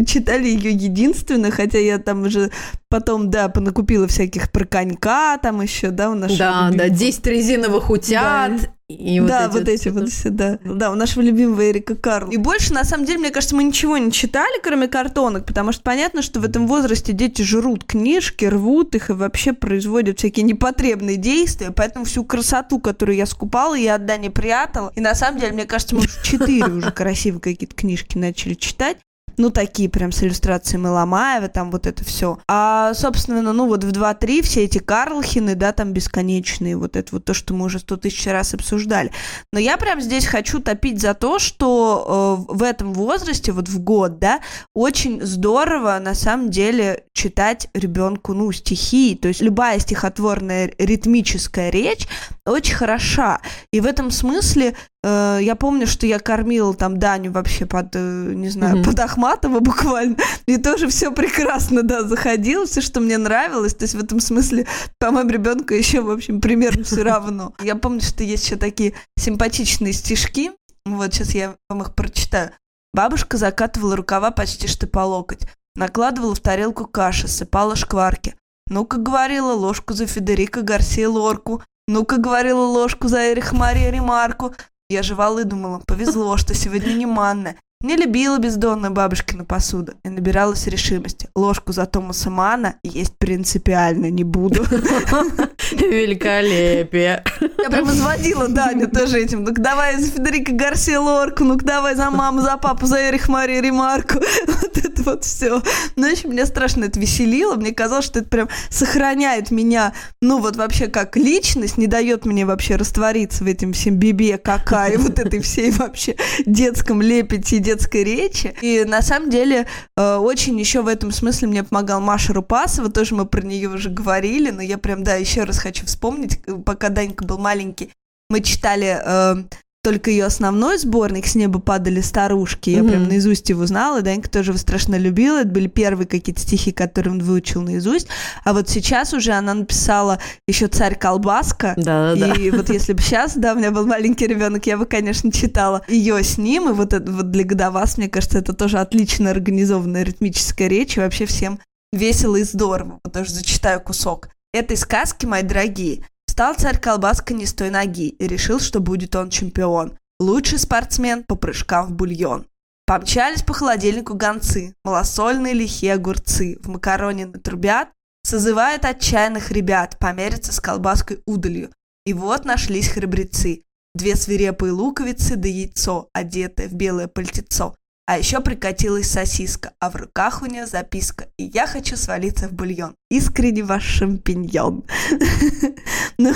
читали 0.05 0.47
ее 0.47 0.71
единственно, 0.71 1.51
хотя 1.51 1.77
я 1.77 1.99
там 1.99 2.23
уже 2.23 2.51
потом, 2.89 3.29
да, 3.29 3.49
понакупила 3.49 4.07
всяких 4.07 4.51
про 4.51 4.65
конька, 4.65 5.37
там 5.37 5.61
еще, 5.61 5.91
да, 5.91 6.09
у 6.09 6.15
нашего 6.15 6.37
Да, 6.37 6.71
да, 6.73 6.89
10 6.89 7.27
резиновых 7.27 7.89
утят, 7.89 8.71
и 8.89 9.19
да, 9.19 9.49
вот 9.49 9.67
эти, 9.67 9.67
вот, 9.67 9.69
эти 9.69 9.89
вот 9.89 10.09
все, 10.09 10.29
да. 10.31 10.57
Да, 10.63 10.89
у 10.89 10.95
нашего 10.95 11.21
любимого 11.21 11.69
Эрика 11.69 11.95
Карла. 11.95 12.31
И 12.31 12.37
больше, 12.37 12.73
на 12.73 12.83
самом 12.83 13.05
деле, 13.05 13.19
мне 13.19 13.29
кажется, 13.29 13.55
мы 13.55 13.63
ничего 13.63 13.97
не 13.99 14.11
читали, 14.11 14.59
кроме 14.63 14.87
картонок, 14.87 15.45
потому 15.45 15.71
что 15.71 15.83
понятно, 15.83 16.23
что 16.23 16.39
в 16.39 16.43
этом 16.43 16.65
возрасте 16.65 17.13
дети 17.13 17.43
жрут 17.43 17.83
книжки, 17.83 18.45
рвут 18.45 18.95
их 18.95 19.11
и 19.11 19.13
вообще 19.13 19.53
производят 19.53 20.17
всякие 20.17 20.43
непотребные 20.43 21.17
действия, 21.17 21.69
поэтому 21.71 22.05
всю 22.05 22.25
красоту, 22.25 22.79
которую 22.79 23.15
я 23.15 23.27
скупала, 23.27 23.75
я 23.75 23.93
от 23.93 24.07
Дани 24.07 24.29
прятала. 24.29 24.91
И 24.95 25.01
на 25.01 25.13
самом 25.13 25.39
деле, 25.39 25.53
мне 25.53 25.65
кажется, 25.65 25.95
мы 25.95 26.01
четыре 26.23 26.65
уже 26.65 26.91
красивые 26.91 27.41
какие-то 27.41 27.75
книжки 27.75 28.17
начали 28.17 28.55
читать 28.55 28.97
ну, 29.39 29.51
такие 29.51 29.89
прям 29.89 30.11
с 30.11 30.21
иллюстрацией 30.21 30.85
Ломаева, 30.85 31.47
там 31.47 31.71
вот 31.71 31.87
это 31.87 32.03
все. 32.03 32.37
А, 32.47 32.93
собственно, 32.93 33.53
ну, 33.53 33.67
вот 33.67 33.85
в 33.85 33.89
2-3 33.89 34.43
все 34.43 34.65
эти 34.65 34.79
Карлхины, 34.79 35.55
да, 35.55 35.71
там 35.71 35.93
бесконечные, 35.93 36.75
вот 36.75 36.97
это 36.97 37.07
вот 37.13 37.23
то, 37.23 37.33
что 37.33 37.53
мы 37.53 37.67
уже 37.67 37.79
сто 37.79 37.95
тысяч 37.95 38.27
раз 38.27 38.53
обсуждали. 38.53 39.11
Но 39.53 39.59
я 39.59 39.77
прям 39.77 40.01
здесь 40.01 40.25
хочу 40.25 40.59
топить 40.59 40.99
за 40.99 41.13
то, 41.13 41.39
что 41.39 42.45
э, 42.49 42.53
в 42.53 42.63
этом 42.63 42.93
возрасте, 42.93 43.53
вот 43.53 43.69
в 43.69 43.79
год, 43.79 44.19
да, 44.19 44.41
очень 44.75 45.25
здорово, 45.25 45.97
на 45.99 46.15
самом 46.15 46.49
деле, 46.49 47.05
читать 47.13 47.69
ребенку, 47.73 48.33
ну, 48.33 48.51
стихи, 48.51 49.15
то 49.15 49.29
есть 49.29 49.41
любая 49.41 49.79
стихотворная 49.79 50.73
ритмическая 50.77 51.69
речь 51.69 52.07
очень 52.45 52.75
хороша. 52.75 53.39
И 53.71 53.79
в 53.79 53.85
этом 53.85 54.11
смысле 54.11 54.75
я 55.03 55.55
помню, 55.57 55.87
что 55.87 56.05
я 56.05 56.19
кормила 56.19 56.73
там 56.73 56.99
Даню 56.99 57.31
вообще 57.31 57.65
под, 57.65 57.95
э, 57.95 58.33
не 58.35 58.49
знаю, 58.49 58.77
mm-hmm. 58.77 58.83
под 58.83 58.99
Ахматова 58.99 59.59
буквально, 59.61 60.17
и 60.45 60.57
тоже 60.57 60.89
все 60.89 61.11
прекрасно, 61.11 61.83
да, 61.83 62.03
заходило, 62.03 62.65
все, 62.65 62.81
что 62.81 62.99
мне 62.99 63.17
нравилось, 63.17 63.73
то 63.73 63.83
есть 63.83 63.95
в 63.95 64.03
этом 64.03 64.19
смысле, 64.19 64.67
по-моему, 64.97 65.29
ребенку 65.29 65.73
еще, 65.73 66.01
в 66.01 66.11
общем, 66.11 66.41
примерно 66.41 66.83
все 66.83 67.03
равно. 67.03 67.53
Я 67.63 67.75
помню, 67.75 68.01
что 68.01 68.23
есть 68.23 68.45
еще 68.45 68.57
такие 68.57 68.93
симпатичные 69.17 69.93
стишки, 69.93 70.51
вот 70.85 71.13
сейчас 71.13 71.31
я 71.31 71.55
вам 71.69 71.81
их 71.83 71.95
прочитаю. 71.95 72.51
Бабушка 72.93 73.37
закатывала 73.37 73.95
рукава 73.95 74.31
почти 74.31 74.67
что 74.67 74.87
по 74.87 74.99
локоть, 74.99 75.47
накладывала 75.75 76.35
в 76.35 76.39
тарелку 76.39 76.85
каши, 76.85 77.27
сыпала 77.27 77.75
шкварки. 77.75 78.35
Ну-ка, 78.67 78.97
говорила, 78.97 79.53
ложку 79.53 79.93
за 79.93 80.05
Федерико 80.05 80.61
Гарсия 80.61 81.07
Лорку, 81.09 81.63
ну-ка, 81.87 82.17
говорила 82.17 82.65
ложку 82.65 83.07
за 83.07 83.31
Эрих 83.31 83.51
Мария 83.51 83.89
Ремарку. 83.89 84.53
Я 84.89 85.03
жевала 85.03 85.39
и 85.39 85.43
думала, 85.43 85.83
повезло, 85.85 86.35
что 86.37 86.55
сегодня 86.55 86.93
не 86.93 87.05
манна. 87.05 87.55
Не 87.81 87.95
любила 87.95 88.37
бездонная 88.39 88.89
бабушкина 88.89 89.45
посуда 89.45 89.93
и 90.03 90.09
набиралась 90.09 90.67
решимости. 90.67 91.29
Ложку 91.33 91.71
за 91.71 91.85
Томаса 91.85 92.29
Мана 92.29 92.75
есть 92.83 93.17
принципиально 93.17 94.09
не 94.09 94.25
буду. 94.25 94.65
Великолепие. 95.71 97.23
Я 97.39 97.69
прям 97.69 97.89
изводила 97.89 98.49
Даню 98.49 98.89
тоже 98.89 99.21
этим. 99.21 99.45
Ну-ка 99.45 99.61
давай 99.61 99.97
за 99.97 100.11
Федерико 100.11 100.51
Гарсия 100.51 100.99
Лорку, 100.99 101.45
ну-ка 101.45 101.63
давай 101.63 101.95
за 101.95 102.11
маму, 102.11 102.41
за 102.41 102.57
папу, 102.57 102.85
за 102.85 102.97
Эрих 103.09 103.29
Марию 103.29 103.63
Ремарку. 103.63 104.19
Вот 104.61 104.77
это 104.77 105.03
вот 105.03 105.23
все. 105.23 105.61
Ну, 105.95 106.09
в 106.09 106.11
общем, 106.11 106.31
меня 106.31 106.45
страшно 106.45 106.83
это 106.83 106.99
веселило. 106.99 107.55
Мне 107.55 107.71
казалось, 107.71 108.05
что 108.05 108.19
это 108.19 108.27
прям 108.27 108.49
сохраняет 108.69 109.51
меня, 109.51 109.93
ну, 110.21 110.39
вот 110.39 110.57
вообще 110.57 110.87
как 110.87 111.15
личность, 111.15 111.77
не 111.77 111.87
дает 111.87 112.25
мне 112.25 112.45
вообще 112.45 112.75
раствориться 112.75 113.45
в 113.45 113.47
этом 113.47 113.71
всем 113.71 113.95
бибе, 113.95 114.37
какая, 114.37 114.97
вот 114.97 115.17
этой 115.17 115.39
всей 115.39 115.71
вообще 115.71 116.15
детском 116.45 117.01
лепете 117.01 117.68
детской 117.69 118.03
речи. 118.03 118.55
И 118.61 118.83
на 118.85 119.01
самом 119.01 119.29
деле 119.29 119.67
э, 119.95 120.15
очень 120.15 120.59
еще 120.59 120.81
в 120.81 120.87
этом 120.87 121.11
смысле 121.11 121.47
мне 121.47 121.63
помогал 121.63 122.01
Маша 122.01 122.33
Рупасова, 122.33 122.89
тоже 122.89 123.15
мы 123.15 123.25
про 123.25 123.41
нее 123.41 123.69
уже 123.69 123.89
говорили, 123.89 124.49
но 124.49 124.61
я 124.61 124.77
прям, 124.77 125.03
да, 125.03 125.15
еще 125.15 125.43
раз 125.43 125.59
хочу 125.59 125.85
вспомнить, 125.85 126.39
пока 126.65 126.89
Данька 126.89 127.25
был 127.25 127.37
маленький, 127.37 127.91
мы 128.29 128.41
читали 128.41 128.99
э, 129.03 129.43
только 129.89 130.11
ее 130.11 130.25
основной 130.25 130.77
сборник 130.77 131.25
«С 131.25 131.33
неба 131.33 131.59
падали 131.59 132.01
старушки». 132.01 132.69
Я 132.69 132.81
mm-hmm. 132.81 132.89
прям 132.89 133.07
наизусть 133.07 133.49
его 133.49 133.65
знала, 133.65 134.03
Данька 134.03 134.29
тоже 134.29 134.51
его 134.51 134.59
страшно 134.59 134.97
любила. 134.99 135.39
Это 135.39 135.49
были 135.49 135.65
первые 135.65 136.05
какие-то 136.05 136.39
стихи, 136.39 136.71
которые 136.71 137.13
он 137.13 137.23
выучил 137.23 137.63
наизусть. 137.63 138.07
А 138.43 138.53
вот 138.53 138.69
сейчас 138.69 139.13
уже 139.13 139.31
она 139.31 139.55
написала 139.55 140.19
еще 140.47 140.67
«Царь 140.67 140.95
колбаска». 140.95 141.73
Да, 141.75 142.13
да, 142.13 142.33
и 142.33 142.51
вот 142.51 142.69
если 142.69 142.93
бы 142.93 143.01
сейчас, 143.01 143.35
да, 143.35 143.53
у 143.53 143.57
меня 143.57 143.71
был 143.71 143.87
маленький 143.87 144.27
ребенок, 144.27 144.67
я 144.67 144.77
бы, 144.77 144.85
конечно, 144.85 145.31
читала 145.31 145.81
ее 145.87 146.23
с 146.23 146.37
ним. 146.37 146.69
И 146.69 146.73
вот, 146.73 146.93
это, 146.93 147.11
вот 147.11 147.31
для 147.31 147.43
Годовас, 147.43 147.97
мне 147.97 148.09
кажется, 148.09 148.37
это 148.37 148.53
тоже 148.53 148.77
отлично 148.77 149.31
организованная 149.31 150.03
ритмическая 150.03 150.67
речь. 150.67 150.97
И 150.97 150.99
вообще 150.99 151.25
всем 151.25 151.59
Весело 151.91 152.35
и 152.35 152.43
здорово. 152.43 152.99
Вот 153.03 153.11
даже 153.11 153.31
зачитаю 153.31 153.81
кусок. 153.81 154.29
Этой 154.53 154.77
сказки, 154.77 155.25
мои 155.25 155.41
дорогие, 155.41 156.05
стал 156.39 156.55
царь 156.55 156.79
колбаска 156.79 157.33
не 157.33 157.45
с 157.45 157.53
той 157.53 157.69
ноги 157.69 158.07
и 158.07 158.25
решил, 158.25 158.61
что 158.61 158.79
будет 158.79 159.13
он 159.13 159.29
чемпион. 159.29 159.97
Лучший 160.21 160.57
спортсмен 160.57 161.25
по 161.25 161.35
прыжкам 161.35 161.87
в 161.87 161.91
бульон. 161.91 162.45
Помчались 162.85 163.43
по 163.43 163.53
холодильнику 163.53 164.13
гонцы, 164.13 164.73
малосольные 164.85 165.53
лихие 165.53 165.95
огурцы, 165.95 166.57
в 166.63 166.69
макароне 166.69 167.25
натрубят, 167.25 167.89
созывают 168.23 168.85
отчаянных 168.85 169.51
ребят 169.51 169.99
помериться 169.99 170.53
с 170.53 170.61
колбаской 170.61 171.21
удалью. 171.25 171.71
И 172.05 172.13
вот 172.13 172.45
нашлись 172.45 172.87
храбрецы. 172.87 173.65
Две 173.93 174.15
свирепые 174.15 174.71
луковицы 174.71 175.35
да 175.35 175.49
яйцо, 175.49 176.07
одетое 176.13 176.69
в 176.69 176.73
белое 176.73 177.09
пальтецо. 177.09 177.75
А 178.09 178.17
еще 178.17 178.39
прикатилась 178.39 179.07
сосиска, 179.07 179.73
а 179.79 179.91
в 179.91 179.95
руках 179.95 180.41
у 180.41 180.47
нее 180.47 180.65
записка. 180.65 181.27
И 181.37 181.43
я 181.43 181.67
хочу 181.67 181.95
свалиться 181.95 182.47
в 182.47 182.53
бульон. 182.53 182.95
Искренне 183.11 183.63
ваш 183.63 183.83
шампиньон. 183.83 184.83
ну, 186.17 186.33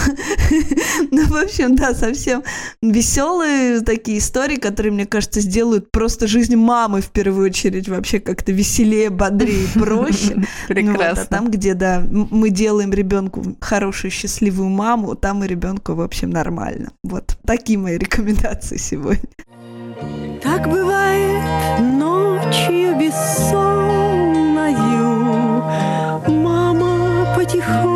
ну, 1.11 1.25
в 1.25 1.35
общем, 1.35 1.75
да, 1.75 1.95
совсем 1.95 2.43
веселые 2.83 3.81
такие 3.81 4.19
истории, 4.19 4.57
которые, 4.57 4.91
мне 4.91 5.07
кажется, 5.07 5.41
сделают 5.41 5.89
просто 5.89 6.27
жизнь 6.27 6.55
мамы 6.55 7.01
в 7.01 7.09
первую 7.09 7.49
очередь 7.49 7.89
вообще 7.89 8.19
как-то 8.19 8.51
веселее, 8.51 9.09
бодрее, 9.09 9.67
проще. 9.73 10.45
Прекрасно. 10.67 11.15
Ну, 11.15 11.21
а 11.23 11.25
там, 11.25 11.49
где, 11.49 11.73
да, 11.73 12.05
мы 12.07 12.51
делаем 12.51 12.93
ребенку 12.93 13.57
хорошую, 13.59 14.11
счастливую 14.11 14.69
маму, 14.69 15.15
там 15.15 15.43
и 15.43 15.47
ребенку, 15.47 15.95
в 15.95 16.01
общем, 16.01 16.29
нормально. 16.29 16.91
Вот 17.03 17.35
такие 17.47 17.79
мои 17.79 17.97
рекомендации 17.97 18.77
сегодня. 18.77 19.27
Так 20.41 20.69
бывает 20.69 21.43
ночью 21.79 22.95
бессонною. 22.99 24.03
Мама 26.27 27.33
потихоньку 27.35 27.92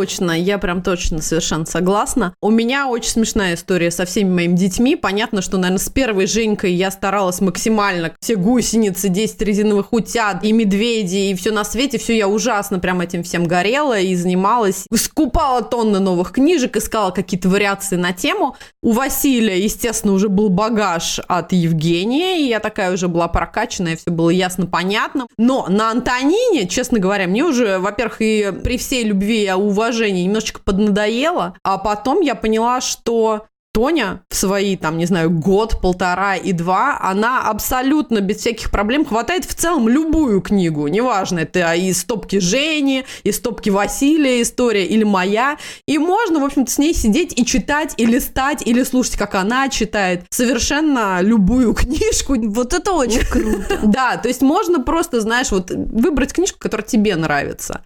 точно, 0.00 0.32
я 0.32 0.56
прям 0.56 0.80
точно 0.82 1.20
совершенно 1.20 1.66
согласна. 1.66 2.32
У 2.40 2.50
меня 2.50 2.88
очень 2.88 3.10
смешная 3.10 3.54
история 3.54 3.90
со 3.90 4.06
всеми 4.06 4.30
моими 4.30 4.56
детьми. 4.56 4.96
Понятно, 4.96 5.42
что, 5.42 5.58
наверное, 5.58 5.78
с 5.78 5.90
первой 5.90 6.26
Женькой 6.26 6.72
я 6.72 6.90
старалась 6.90 7.42
максимально. 7.42 8.12
Все 8.18 8.36
гусеницы, 8.36 9.10
10 9.10 9.42
резиновых 9.42 9.92
утят 9.92 10.42
и 10.42 10.52
медведи, 10.52 11.16
и 11.16 11.34
все 11.34 11.50
на 11.50 11.64
свете, 11.64 11.98
все 11.98 12.16
я 12.16 12.28
ужасно 12.28 12.78
прям 12.78 13.02
этим 13.02 13.22
всем 13.22 13.44
горела 13.44 13.98
и 14.00 14.14
занималась. 14.14 14.86
Скупала 14.94 15.60
тонны 15.60 15.98
новых 15.98 16.32
книжек, 16.32 16.78
искала 16.78 17.10
какие-то 17.10 17.50
вариации 17.50 17.96
на 17.96 18.14
тему. 18.14 18.56
У 18.82 18.92
Василия, 18.92 19.62
естественно, 19.62 20.14
уже 20.14 20.30
был 20.30 20.48
багаж 20.48 21.20
от 21.28 21.52
Евгения, 21.52 22.40
и 22.40 22.48
я 22.48 22.60
такая 22.60 22.90
уже 22.90 23.08
была 23.08 23.28
прокачанная, 23.28 23.96
все 23.96 24.10
было 24.10 24.30
ясно, 24.30 24.64
понятно. 24.64 25.26
Но 25.36 25.66
на 25.68 25.90
Антонине, 25.90 26.66
честно 26.68 26.98
говоря, 27.00 27.26
мне 27.26 27.44
уже, 27.44 27.78
во-первых, 27.78 28.22
и 28.22 28.50
при 28.64 28.78
всей 28.78 29.04
любви 29.04 29.42
и 29.42 29.46
уважении 29.90 30.24
немножечко 30.24 30.60
поднадоело, 30.60 31.54
а 31.64 31.78
потом 31.78 32.20
я 32.20 32.34
поняла, 32.34 32.80
что 32.80 33.46
Тоня 33.72 34.22
в 34.28 34.34
свои, 34.34 34.76
там, 34.76 34.98
не 34.98 35.06
знаю, 35.06 35.30
год, 35.30 35.80
полтора 35.80 36.34
и 36.34 36.52
два, 36.52 36.98
она 37.00 37.48
абсолютно 37.48 38.20
без 38.20 38.38
всяких 38.38 38.70
проблем 38.70 39.04
хватает 39.04 39.44
в 39.44 39.54
целом 39.54 39.88
любую 39.88 40.40
книгу. 40.40 40.88
Неважно, 40.88 41.40
это 41.40 41.72
и 41.74 41.92
стопки 41.92 42.40
Жени, 42.40 43.04
и 43.22 43.30
стопки 43.30 43.70
Василия 43.70 44.42
история, 44.42 44.86
или 44.86 45.04
моя. 45.04 45.56
И 45.86 45.98
можно, 45.98 46.40
в 46.40 46.44
общем-то, 46.44 46.70
с 46.70 46.78
ней 46.78 46.92
сидеть 46.92 47.38
и 47.38 47.44
читать, 47.46 47.94
и 47.96 48.06
листать, 48.06 48.66
или 48.66 48.82
слушать, 48.82 49.16
как 49.16 49.36
она 49.36 49.68
читает. 49.68 50.24
Совершенно 50.30 51.20
любую 51.20 51.72
книжку. 51.74 52.34
Вот 52.50 52.74
это 52.74 52.92
очень 52.92 53.24
круто. 53.24 53.78
Да, 53.84 54.16
то 54.16 54.26
есть 54.26 54.42
можно 54.42 54.80
просто, 54.82 55.20
знаешь, 55.20 55.52
вот 55.52 55.70
выбрать 55.70 56.32
книжку, 56.32 56.58
которая 56.58 56.86
тебе 56.86 57.14
нравится. 57.14 57.84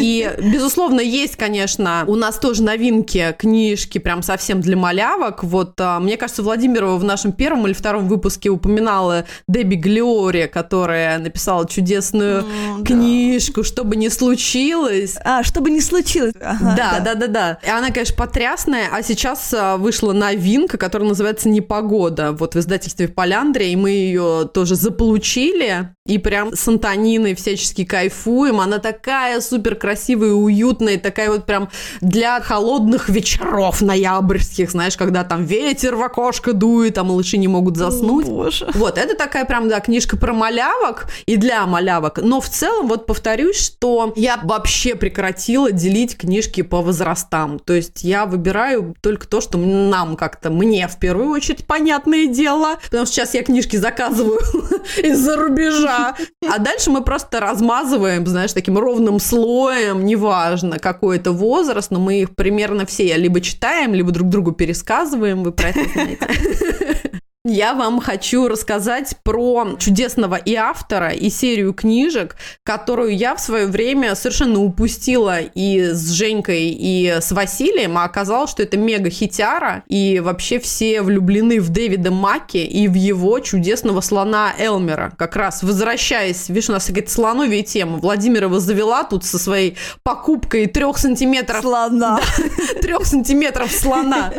И, 0.10 0.30
безусловно, 0.38 1.00
есть, 1.00 1.36
конечно, 1.36 2.04
у 2.06 2.16
нас 2.16 2.38
тоже 2.38 2.62
новинки, 2.62 3.34
книжки 3.38 3.98
прям 3.98 4.22
совсем 4.22 4.60
для 4.60 4.76
малявок. 4.76 5.44
Вот, 5.44 5.74
а, 5.78 6.00
мне 6.00 6.16
кажется, 6.16 6.42
Владимирова 6.42 6.96
в 6.96 7.04
нашем 7.04 7.32
первом 7.32 7.66
или 7.66 7.74
втором 7.74 8.08
выпуске 8.08 8.48
упоминала 8.48 9.24
Дебби 9.48 9.74
Глиори, 9.74 10.50
которая 10.52 11.18
написала 11.18 11.68
чудесную 11.68 12.42
да. 12.42 12.84
книжку 12.84 13.62
«Что 13.62 13.84
бы 13.84 13.96
ни 13.96 14.08
случилось». 14.08 15.16
А, 15.24 15.42
чтобы 15.42 15.70
не 15.70 15.80
случилось. 15.80 16.34
Ага, 16.40 16.74
Да, 16.76 17.00
да, 17.00 17.14
да, 17.14 17.26
да. 17.26 17.58
И 17.64 17.70
она, 17.70 17.90
конечно, 17.90 18.16
потрясная. 18.16 18.88
А 18.92 19.02
сейчас 19.02 19.52
а, 19.54 19.76
вышла 19.76 20.12
новинка, 20.12 20.78
которая 20.78 21.08
называется 21.08 21.48
«Непогода». 21.48 22.32
Вот 22.32 22.54
в 22.54 22.58
издательстве 22.58 23.08
Поляндрия, 23.08 23.68
и 23.68 23.76
мы 23.76 23.90
ее 23.90 24.48
тоже 24.52 24.74
заполучили. 24.74 25.94
И 26.06 26.18
прям 26.18 26.56
с 26.56 26.66
Антониной 26.66 27.34
всячески 27.34 27.84
кайфуем. 27.84 28.60
Она 28.60 28.78
такая 28.78 29.40
супер 29.40 29.76
красивая 29.76 29.89
и 30.28 30.30
уютная, 30.30 30.98
такая 30.98 31.30
вот 31.30 31.46
прям 31.46 31.68
для 32.00 32.40
холодных 32.40 33.08
вечеров 33.08 33.80
ноябрьских, 33.80 34.70
знаешь, 34.70 34.96
когда 34.96 35.24
там 35.24 35.44
ветер 35.44 35.96
в 35.96 36.02
окошко 36.02 36.52
дует, 36.52 36.98
а 36.98 37.04
малыши 37.04 37.38
не 37.38 37.48
могут 37.48 37.76
заснуть. 37.76 38.26
О, 38.26 38.30
боже. 38.30 38.68
Вот, 38.74 38.98
это 38.98 39.14
такая 39.14 39.44
прям, 39.44 39.68
да, 39.68 39.80
книжка 39.80 40.16
про 40.16 40.32
малявок 40.32 41.06
и 41.26 41.36
для 41.36 41.66
малявок. 41.66 42.18
Но 42.22 42.40
в 42.40 42.48
целом, 42.48 42.88
вот 42.88 43.06
повторюсь, 43.06 43.58
что 43.58 44.12
я 44.16 44.38
вообще 44.42 44.94
прекратила 44.94 45.72
делить 45.72 46.16
книжки 46.16 46.62
по 46.62 46.82
возрастам. 46.82 47.58
То 47.58 47.72
есть 47.72 48.04
я 48.04 48.26
выбираю 48.26 48.94
только 49.00 49.26
то, 49.26 49.40
что 49.40 49.58
нам 49.58 50.16
как-то, 50.16 50.50
мне 50.50 50.88
в 50.88 50.98
первую 50.98 51.30
очередь, 51.30 51.66
понятное 51.66 52.26
дело. 52.26 52.78
Потому 52.84 53.06
что 53.06 53.16
сейчас 53.16 53.34
я 53.34 53.42
книжки 53.42 53.76
заказываю 53.76 54.40
из-за 55.02 55.36
рубежа. 55.36 56.14
А 56.48 56.58
дальше 56.58 56.90
мы 56.90 57.02
просто 57.02 57.40
размазываем, 57.40 58.26
знаешь, 58.26 58.52
таким 58.52 58.78
ровным 58.78 59.18
слоем, 59.20 59.79
неважно, 59.94 60.78
какой 60.78 61.16
это 61.16 61.32
возраст, 61.32 61.90
но 61.90 62.00
мы 62.00 62.22
их 62.22 62.34
примерно 62.34 62.86
все 62.86 63.16
либо 63.16 63.40
читаем, 63.40 63.94
либо 63.94 64.10
друг 64.12 64.28
другу 64.28 64.52
пересказываем, 64.52 65.42
вы 65.42 65.52
про 65.52 65.68
это 65.70 65.84
знаете. 65.92 67.20
Я 67.46 67.72
вам 67.72 68.02
хочу 68.02 68.48
рассказать 68.48 69.16
про 69.22 69.74
чудесного 69.78 70.34
и 70.34 70.54
автора, 70.56 71.08
и 71.08 71.30
серию 71.30 71.72
книжек, 71.72 72.36
которую 72.64 73.16
я 73.16 73.34
в 73.34 73.40
свое 73.40 73.66
время 73.66 74.14
совершенно 74.14 74.60
упустила 74.60 75.40
и 75.40 75.94
с 75.94 76.10
Женькой, 76.10 76.68
и 76.68 77.08
с 77.18 77.32
Василием, 77.32 77.96
а 77.96 78.04
оказалось, 78.04 78.50
что 78.50 78.62
это 78.62 78.76
мега-хитяра, 78.76 79.84
и 79.88 80.20
вообще 80.20 80.60
все 80.60 81.00
влюблены 81.00 81.60
в 81.60 81.70
Дэвида 81.70 82.10
Маки 82.10 82.58
и 82.58 82.88
в 82.88 82.94
его 82.94 83.40
чудесного 83.40 84.02
слона 84.02 84.52
Элмера. 84.58 85.14
Как 85.16 85.34
раз 85.34 85.62
возвращаясь, 85.62 86.50
видишь, 86.50 86.68
у 86.68 86.72
нас 86.72 86.84
какая-то 86.84 87.10
слоновья 87.10 87.62
тема. 87.62 87.96
Владимирова 87.96 88.60
завела 88.60 89.04
тут 89.04 89.24
со 89.24 89.38
своей 89.38 89.78
покупкой 90.02 90.66
трех 90.66 90.98
сантиметров 90.98 91.62
Слона. 91.62 92.20
трех 92.82 93.06
сантиметров 93.06 93.72
слона. 93.72 94.30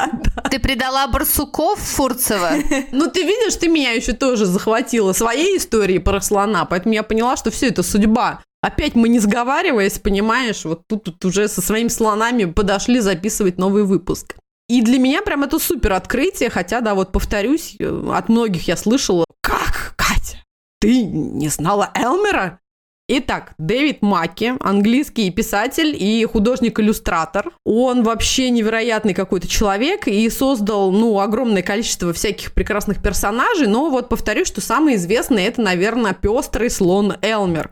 Ты 0.50 0.58
предала 0.58 1.06
барсуков 1.06 1.78
Фурцева? 1.78 2.47
Ну, 2.92 3.10
ты 3.10 3.22
видишь, 3.22 3.56
ты 3.56 3.68
меня 3.68 3.92
еще 3.92 4.12
тоже 4.12 4.46
захватила 4.46 5.12
своей 5.12 5.58
историей 5.58 5.98
про 5.98 6.20
слона, 6.20 6.64
поэтому 6.64 6.94
я 6.94 7.02
поняла, 7.02 7.36
что 7.36 7.50
все 7.50 7.68
это 7.68 7.82
судьба. 7.82 8.42
Опять 8.60 8.94
мы 8.94 9.08
не 9.08 9.20
сговариваясь, 9.20 9.98
понимаешь, 9.98 10.64
вот 10.64 10.82
тут, 10.88 11.04
тут 11.04 11.24
уже 11.24 11.48
со 11.48 11.60
своими 11.60 11.88
слонами 11.88 12.44
подошли 12.44 13.00
записывать 13.00 13.58
новый 13.58 13.84
выпуск. 13.84 14.34
И 14.68 14.82
для 14.82 14.98
меня 14.98 15.22
прям 15.22 15.44
это 15.44 15.58
супер 15.58 15.94
открытие, 15.94 16.50
хотя, 16.50 16.80
да, 16.80 16.94
вот 16.94 17.12
повторюсь, 17.12 17.76
э, 17.78 18.10
от 18.12 18.28
многих 18.28 18.68
я 18.68 18.76
слышала, 18.76 19.24
как, 19.40 19.94
Катя, 19.96 20.42
ты 20.80 21.04
не 21.04 21.48
знала 21.48 21.90
Элмера? 21.94 22.60
Итак, 23.10 23.54
Дэвид 23.56 24.02
Маки, 24.02 24.52
английский 24.60 25.30
писатель 25.30 25.96
и 25.98 26.26
художник-иллюстратор. 26.26 27.52
Он 27.64 28.02
вообще 28.02 28.50
невероятный 28.50 29.14
какой-то 29.14 29.48
человек 29.48 30.06
и 30.06 30.28
создал, 30.28 30.92
ну, 30.92 31.18
огромное 31.18 31.62
количество 31.62 32.12
всяких 32.12 32.52
прекрасных 32.52 33.02
персонажей, 33.02 33.66
но 33.66 33.88
вот 33.88 34.10
повторюсь, 34.10 34.48
что 34.48 34.60
самый 34.60 34.96
известный 34.96 35.44
это, 35.44 35.62
наверное, 35.62 36.12
пестрый 36.12 36.68
слон 36.68 37.14
Элмер. 37.22 37.70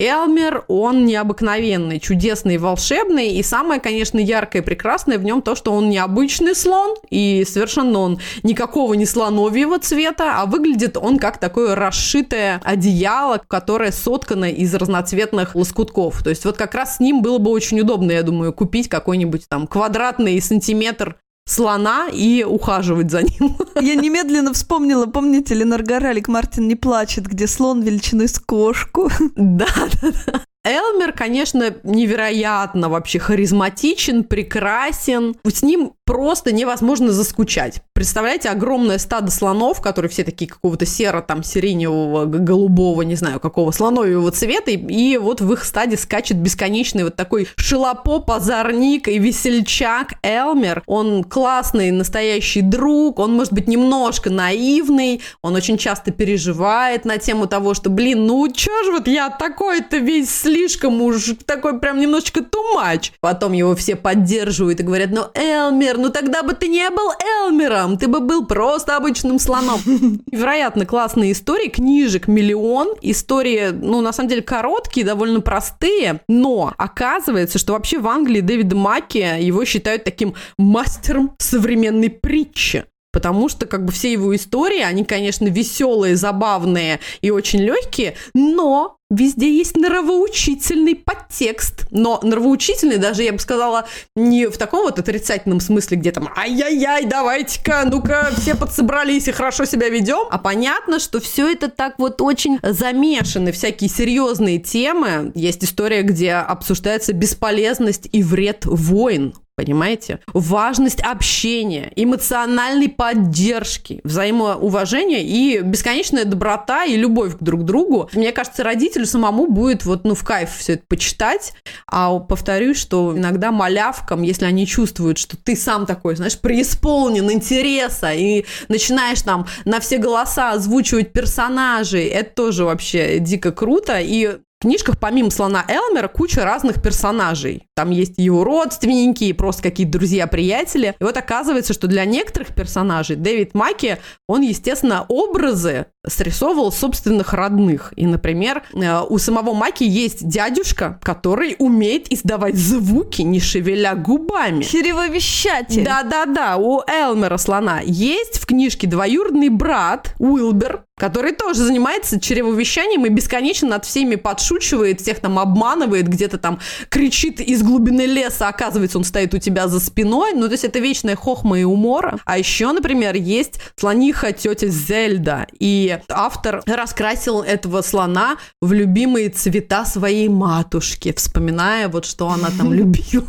Элмер, 0.00 0.64
он 0.68 1.04
необыкновенный, 1.04 2.00
чудесный, 2.00 2.56
волшебный, 2.56 3.32
и 3.32 3.42
самое, 3.42 3.80
конечно, 3.80 4.18
яркое 4.18 4.62
и 4.62 4.64
прекрасное 4.64 5.18
в 5.18 5.24
нем 5.24 5.42
то, 5.42 5.54
что 5.54 5.72
он 5.72 5.90
необычный 5.90 6.54
слон, 6.54 6.96
и 7.10 7.44
совершенно 7.46 7.98
он 7.98 8.20
никакого 8.42 8.94
не 8.94 9.04
слоновьего 9.04 9.78
цвета, 9.78 10.40
а 10.40 10.46
выглядит 10.46 10.96
он 10.96 11.18
как 11.18 11.38
такое 11.38 11.74
расшитое 11.74 12.60
одеяло, 12.64 13.40
которое 13.46 13.92
соткано 13.92 14.50
из 14.50 14.74
разноцветных 14.74 15.54
лоскутков. 15.54 16.22
То 16.22 16.30
есть 16.30 16.44
вот 16.44 16.56
как 16.56 16.74
раз 16.74 16.96
с 16.96 17.00
ним 17.00 17.20
было 17.20 17.38
бы 17.38 17.50
очень 17.50 17.80
удобно, 17.80 18.12
я 18.12 18.22
думаю, 18.22 18.52
купить 18.52 18.88
какой-нибудь 18.88 19.48
там 19.48 19.66
квадратный 19.66 20.40
сантиметр 20.40 21.16
слона 21.50 22.08
и 22.12 22.44
ухаживать 22.44 23.10
за 23.10 23.22
ним. 23.22 23.56
Я 23.80 23.94
немедленно 23.94 24.52
вспомнила, 24.52 25.06
помните, 25.06 25.54
Ленар 25.54 25.82
Алик 26.04 26.28
Мартин 26.28 26.68
не 26.68 26.76
плачет, 26.76 27.26
где 27.26 27.46
слон 27.46 27.82
величиной 27.82 28.28
с 28.28 28.38
кошку. 28.38 29.10
Да, 29.36 29.66
да, 30.02 30.10
да. 30.26 30.40
Элмер, 30.62 31.12
конечно, 31.12 31.74
невероятно 31.84 32.90
вообще 32.90 33.18
харизматичен, 33.18 34.24
прекрасен. 34.24 35.34
С 35.42 35.62
ним 35.62 35.94
просто 36.04 36.52
невозможно 36.52 37.12
заскучать. 37.12 37.82
Представляете, 37.94 38.50
огромное 38.50 38.98
стадо 38.98 39.30
слонов, 39.30 39.80
которые 39.80 40.10
все 40.10 40.24
такие 40.24 40.50
какого-то 40.50 40.84
серо, 40.84 41.22
там, 41.22 41.42
сиреневого, 41.42 42.24
голубого, 42.24 43.02
не 43.02 43.14
знаю, 43.14 43.40
какого 43.40 43.70
слонового 43.70 44.30
цвета, 44.32 44.72
и, 44.72 44.76
и 44.76 45.16
вот 45.18 45.40
в 45.40 45.52
их 45.52 45.64
стаде 45.64 45.96
скачет 45.96 46.36
бесконечный 46.38 47.04
вот 47.04 47.16
такой 47.16 47.46
шелопоп, 47.56 48.30
озорник 48.30 49.08
и 49.08 49.18
весельчак 49.18 50.14
Элмер. 50.22 50.82
Он 50.86 51.24
классный, 51.24 51.90
настоящий 51.90 52.62
друг, 52.62 53.18
он 53.18 53.32
может 53.32 53.52
быть 53.52 53.68
немножко 53.68 54.30
наивный, 54.30 55.22
он 55.42 55.54
очень 55.54 55.78
часто 55.78 56.10
переживает 56.10 57.04
на 57.04 57.18
тему 57.18 57.46
того, 57.46 57.72
что, 57.72 57.88
блин, 57.88 58.26
ну 58.26 58.46
чё 58.52 58.84
же 58.84 58.92
вот 58.92 59.06
я 59.06 59.30
такой-то 59.30 59.98
весь 59.98 60.30
слишком 60.50 61.00
уж 61.02 61.34
такой 61.46 61.78
прям 61.78 62.00
немножечко 62.00 62.42
тумач. 62.42 63.12
Потом 63.20 63.52
его 63.52 63.76
все 63.76 63.96
поддерживают 63.96 64.80
и 64.80 64.82
говорят, 64.82 65.10
ну, 65.10 65.26
Элмер, 65.34 65.98
ну 65.98 66.10
тогда 66.10 66.42
бы 66.42 66.54
ты 66.54 66.68
не 66.68 66.88
был 66.90 67.12
Элмером, 67.44 67.96
ты 67.96 68.08
бы 68.08 68.20
был 68.20 68.46
просто 68.46 68.96
обычным 68.96 69.38
слоном. 69.38 69.80
Вероятно, 70.32 70.86
классные 70.86 71.32
истории, 71.32 71.68
книжек 71.68 72.26
миллион, 72.26 72.94
истории, 73.02 73.70
ну, 73.70 74.00
на 74.00 74.12
самом 74.12 74.28
деле, 74.28 74.42
короткие, 74.42 75.06
довольно 75.06 75.40
простые, 75.40 76.20
но 76.28 76.74
оказывается, 76.76 77.58
что 77.58 77.74
вообще 77.74 77.98
в 77.98 78.08
Англии 78.08 78.40
Дэвида 78.40 78.74
Маки 78.74 79.40
его 79.40 79.64
считают 79.64 80.04
таким 80.04 80.34
мастером 80.58 81.34
современной 81.38 82.10
притчи. 82.10 82.84
Потому 83.12 83.48
что 83.48 83.66
как 83.66 83.84
бы 83.84 83.92
все 83.92 84.12
его 84.12 84.34
истории, 84.34 84.80
они, 84.80 85.04
конечно, 85.04 85.48
веселые, 85.48 86.16
забавные 86.16 87.00
и 87.20 87.30
очень 87.30 87.60
легкие, 87.60 88.14
но 88.34 88.98
везде 89.10 89.52
есть 89.52 89.76
нравоучительный 89.76 90.94
подтекст. 90.94 91.86
Но 91.90 92.20
нравоучительный 92.22 92.98
даже, 92.98 93.24
я 93.24 93.32
бы 93.32 93.38
сказала, 93.38 93.86
не 94.14 94.46
в 94.46 94.56
таком 94.56 94.84
вот 94.84 94.98
отрицательном 94.98 95.60
смысле, 95.60 95.96
где 95.96 96.12
там 96.12 96.28
«Ай-яй-яй, 96.36 97.06
давайте-ка, 97.06 97.82
ну-ка, 97.90 98.30
все 98.38 98.54
подсобрались 98.54 99.28
и 99.28 99.32
хорошо 99.32 99.64
себя 99.64 99.88
ведем». 99.88 100.28
А 100.30 100.38
понятно, 100.38 101.00
что 101.00 101.20
все 101.20 101.50
это 101.50 101.68
так 101.68 101.98
вот 101.98 102.22
очень 102.22 102.58
замешаны, 102.62 103.52
всякие 103.52 103.90
серьезные 103.90 104.58
темы. 104.60 105.32
Есть 105.34 105.64
история, 105.64 106.02
где 106.02 106.34
обсуждается 106.34 107.12
бесполезность 107.12 108.08
и 108.12 108.22
вред 108.22 108.64
войн 108.64 109.34
понимаете? 109.64 110.20
Важность 110.32 111.00
общения, 111.00 111.92
эмоциональной 111.94 112.88
поддержки, 112.88 114.00
взаимоуважения 114.04 115.20
и 115.20 115.60
бесконечная 115.60 116.24
доброта 116.24 116.84
и 116.84 116.96
любовь 116.96 117.34
друг 117.40 117.62
к 117.62 117.64
другу. 117.64 118.08
Мне 118.14 118.32
кажется, 118.32 118.64
родителю 118.64 119.06
самому 119.06 119.46
будет 119.46 119.84
вот, 119.84 120.04
ну, 120.04 120.14
в 120.14 120.24
кайф 120.24 120.56
все 120.56 120.74
это 120.74 120.84
почитать. 120.88 121.52
А 121.86 122.18
повторюсь, 122.18 122.78
что 122.78 123.16
иногда 123.16 123.52
малявкам, 123.52 124.22
если 124.22 124.46
они 124.46 124.66
чувствуют, 124.66 125.18
что 125.18 125.36
ты 125.36 125.56
сам 125.56 125.86
такой, 125.86 126.16
знаешь, 126.16 126.38
преисполнен 126.38 127.30
интереса 127.30 128.12
и 128.12 128.44
начинаешь 128.68 129.22
там 129.22 129.46
на 129.64 129.80
все 129.80 129.98
голоса 129.98 130.52
озвучивать 130.52 131.12
персонажей, 131.12 132.06
это 132.06 132.34
тоже 132.34 132.64
вообще 132.64 133.18
дико 133.18 133.52
круто. 133.52 133.98
И 134.00 134.38
книжках 134.60 134.98
помимо 134.98 135.30
слона 135.30 135.64
Элмера 135.66 136.08
куча 136.08 136.44
разных 136.44 136.82
персонажей. 136.82 137.66
Там 137.74 137.90
есть 137.90 138.14
его 138.18 138.44
родственники 138.44 139.24
и 139.24 139.32
просто 139.32 139.62
какие-то 139.62 139.92
друзья-приятели. 139.92 140.94
И 141.00 141.04
вот 141.04 141.16
оказывается, 141.16 141.72
что 141.72 141.88
для 141.88 142.04
некоторых 142.04 142.54
персонажей 142.54 143.16
Дэвид 143.16 143.54
Маки, 143.54 143.98
он, 144.28 144.42
естественно, 144.42 145.04
образы 145.08 145.86
срисовывал 146.06 146.72
собственных 146.72 147.34
родных. 147.34 147.92
И, 147.96 148.06
например, 148.06 148.62
э, 148.72 149.00
у 149.08 149.18
самого 149.18 149.52
Маки 149.52 149.84
есть 149.84 150.26
дядюшка, 150.26 150.98
который 151.02 151.56
умеет 151.58 152.10
издавать 152.10 152.56
звуки, 152.56 153.22
не 153.22 153.40
шевеля 153.40 153.94
губами. 153.94 154.62
Чревовещатель. 154.62 155.84
Да-да-да, 155.84 156.56
у 156.56 156.82
Элмера 156.86 157.36
слона 157.36 157.80
есть 157.84 158.38
в 158.38 158.46
книжке 158.46 158.86
двоюродный 158.86 159.50
брат 159.50 160.14
Уилбер, 160.18 160.84
который 161.00 161.32
тоже 161.32 161.64
занимается 161.64 162.20
чревовещанием 162.20 163.06
и 163.06 163.08
бесконечно 163.08 163.68
над 163.68 163.84
всеми 163.84 164.16
подшучивает, 164.16 165.00
всех 165.00 165.20
там 165.20 165.38
обманывает, 165.38 166.08
где-то 166.08 166.38
там 166.38 166.60
кричит 166.88 167.40
из 167.40 167.62
глубины 167.62 168.02
леса, 168.02 168.48
оказывается, 168.48 168.98
он 168.98 169.04
стоит 169.04 169.34
у 169.34 169.38
тебя 169.38 169.68
за 169.68 169.80
спиной. 169.80 170.32
Ну, 170.34 170.46
то 170.46 170.52
есть 170.52 170.64
это 170.64 170.78
вечная 170.78 171.16
хохма 171.16 171.58
и 171.58 171.64
умора. 171.64 172.18
А 172.24 172.38
еще, 172.38 172.70
например, 172.72 173.14
есть 173.14 173.60
слониха 173.76 174.32
тетя 174.32 174.68
Зельда. 174.68 175.46
И 175.58 175.89
автор 176.08 176.62
раскрасил 176.66 177.42
этого 177.42 177.82
слона 177.82 178.36
в 178.60 178.72
любимые 178.72 179.30
цвета 179.30 179.84
своей 179.84 180.28
матушки, 180.28 181.12
вспоминая 181.16 181.88
вот, 181.88 182.04
что 182.04 182.28
она 182.28 182.48
там 182.56 182.72
любила. 182.72 183.26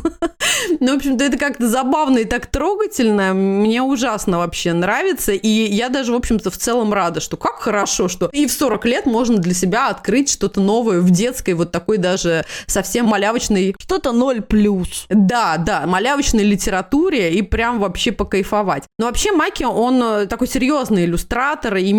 Ну, 0.80 0.92
в 0.92 0.96
общем-то, 0.96 1.24
это 1.24 1.38
как-то 1.38 1.68
забавно 1.68 2.18
и 2.18 2.24
так 2.24 2.46
трогательно. 2.46 3.34
Мне 3.34 3.82
ужасно 3.82 4.38
вообще 4.38 4.72
нравится. 4.72 5.32
И 5.32 5.48
я 5.48 5.88
даже, 5.88 6.12
в 6.12 6.16
общем-то, 6.16 6.50
в 6.50 6.56
целом 6.56 6.92
рада, 6.92 7.20
что 7.20 7.36
как 7.36 7.60
хорошо, 7.60 8.08
что 8.08 8.28
и 8.32 8.46
в 8.46 8.52
40 8.52 8.84
лет 8.86 9.06
можно 9.06 9.38
для 9.38 9.54
себя 9.54 9.88
открыть 9.88 10.30
что-то 10.30 10.60
новое 10.60 11.00
в 11.00 11.10
детской, 11.10 11.54
вот 11.54 11.72
такой 11.72 11.98
даже 11.98 12.44
совсем 12.66 13.06
малявочной... 13.06 13.74
Что-то 13.78 14.12
ноль 14.12 14.40
плюс. 14.42 15.06
Да, 15.08 15.56
да, 15.56 15.86
малявочной 15.86 16.44
литературе 16.44 17.32
и 17.34 17.42
прям 17.42 17.80
вообще 17.80 18.12
покайфовать. 18.12 18.84
Но 18.98 19.06
вообще 19.06 19.32
Маки, 19.32 19.64
он 19.64 20.02
э, 20.02 20.26
такой 20.26 20.48
серьезный 20.48 21.04
иллюстратор 21.04 21.76
и 21.76 21.92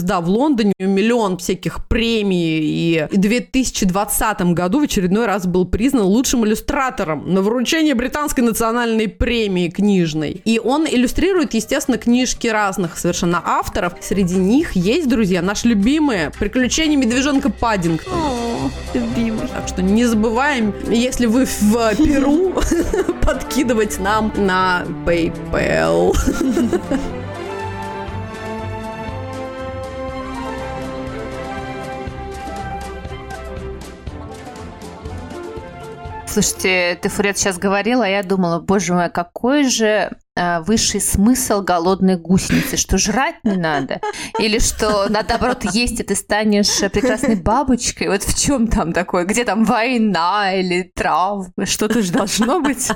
мега-звезда 0.00 0.20
в 0.20 0.28
Лондоне, 0.28 0.72
миллион 0.78 1.36
всяких 1.36 1.86
премий, 1.86 2.60
и 2.62 3.06
в 3.10 3.16
2020 3.16 4.42
году 4.54 4.80
в 4.80 4.82
очередной 4.82 5.26
раз 5.26 5.46
был 5.46 5.64
признан 5.66 6.04
лучшим 6.04 6.44
иллюстратором 6.46 7.32
на 7.32 7.42
вручение 7.42 7.94
британской 7.94 8.44
национальной 8.44 9.08
премии 9.08 9.68
книжной. 9.68 10.40
И 10.44 10.58
он 10.58 10.86
иллюстрирует, 10.86 11.54
естественно, 11.54 11.98
книжки 11.98 12.48
разных 12.48 12.98
совершенно 12.98 13.42
авторов. 13.44 13.94
Среди 14.00 14.36
них 14.36 14.72
есть, 14.72 15.08
друзья, 15.08 15.42
наш 15.42 15.64
любимый 15.64 16.30
«Приключения 16.38 16.96
медвежонка 16.96 17.50
Паддинг». 17.50 18.02
О, 18.06 18.70
любимый. 18.94 19.48
Так 19.48 19.68
что 19.68 19.82
не 19.82 20.04
забываем, 20.04 20.74
если 20.88 21.26
вы 21.26 21.44
в 21.44 21.96
Перу, 21.96 22.54
подкидывать 23.22 23.98
нам 23.98 24.32
на 24.36 24.84
PayPal. 25.04 26.14
Слушайте, 36.32 36.96
ты, 37.02 37.08
Фурет, 37.08 37.38
сейчас 37.38 37.58
говорила, 37.58 38.04
а 38.04 38.08
я 38.08 38.22
думала, 38.22 38.60
боже 38.60 38.94
мой, 38.94 39.10
какой 39.10 39.64
же 39.64 40.12
э, 40.36 40.60
высший 40.60 41.00
смысл 41.00 41.60
голодной 41.60 42.18
гусеницы, 42.18 42.76
что 42.76 42.98
жрать 42.98 43.42
не 43.42 43.56
надо, 43.56 44.00
или 44.38 44.60
что, 44.60 45.08
наоборот, 45.08 45.64
есть, 45.72 45.98
и 45.98 46.04
ты 46.04 46.14
станешь 46.14 46.78
прекрасной 46.92 47.34
бабочкой. 47.34 48.10
Вот 48.10 48.22
в 48.22 48.40
чем 48.40 48.68
там 48.68 48.92
такое? 48.92 49.24
Где 49.24 49.44
там 49.44 49.64
война 49.64 50.54
или 50.54 50.92
травмы? 50.94 51.66
Что-то 51.66 52.00
же 52.00 52.12
должно 52.12 52.60
быть. 52.60 52.88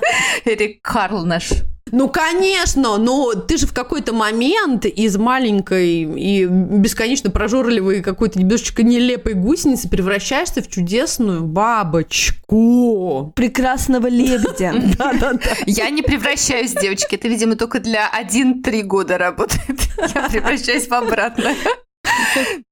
Или 0.44 0.79
Карл 0.81 1.27
наш 1.27 1.51
Ну, 1.95 2.09
конечно, 2.09 2.99
но 2.99 3.35
ты 3.35 3.57
же 3.57 3.69
в 3.69 3.73
какой-то 3.73 4.13
момент 4.13 4.85
из 4.85 5.17
маленькой 5.17 6.03
и 6.03 6.45
бесконечно 6.45 7.31
прожорливой 7.31 8.03
какой-то 8.03 8.41
немножечко 8.41 8.83
нелепой 8.83 9.35
гусеницы 9.35 9.89
превращаешься 9.89 10.61
в 10.61 10.69
чудесную 10.69 11.45
бабочку. 11.45 13.33
Прекрасного 13.37 14.09
лебедя. 14.09 14.75
Да-да-да. 14.99 15.57
Я 15.67 15.89
не 15.91 16.03
превращаюсь, 16.03 16.73
девочки. 16.73 17.15
Это, 17.15 17.29
видимо, 17.29 17.55
только 17.55 17.79
для 17.79 18.11
1-3 18.11 18.83
года 18.83 19.17
работает. 19.17 19.79
Я 20.17 20.29
превращаюсь 20.29 20.89
в 20.89 20.95
обратно. 20.95 21.53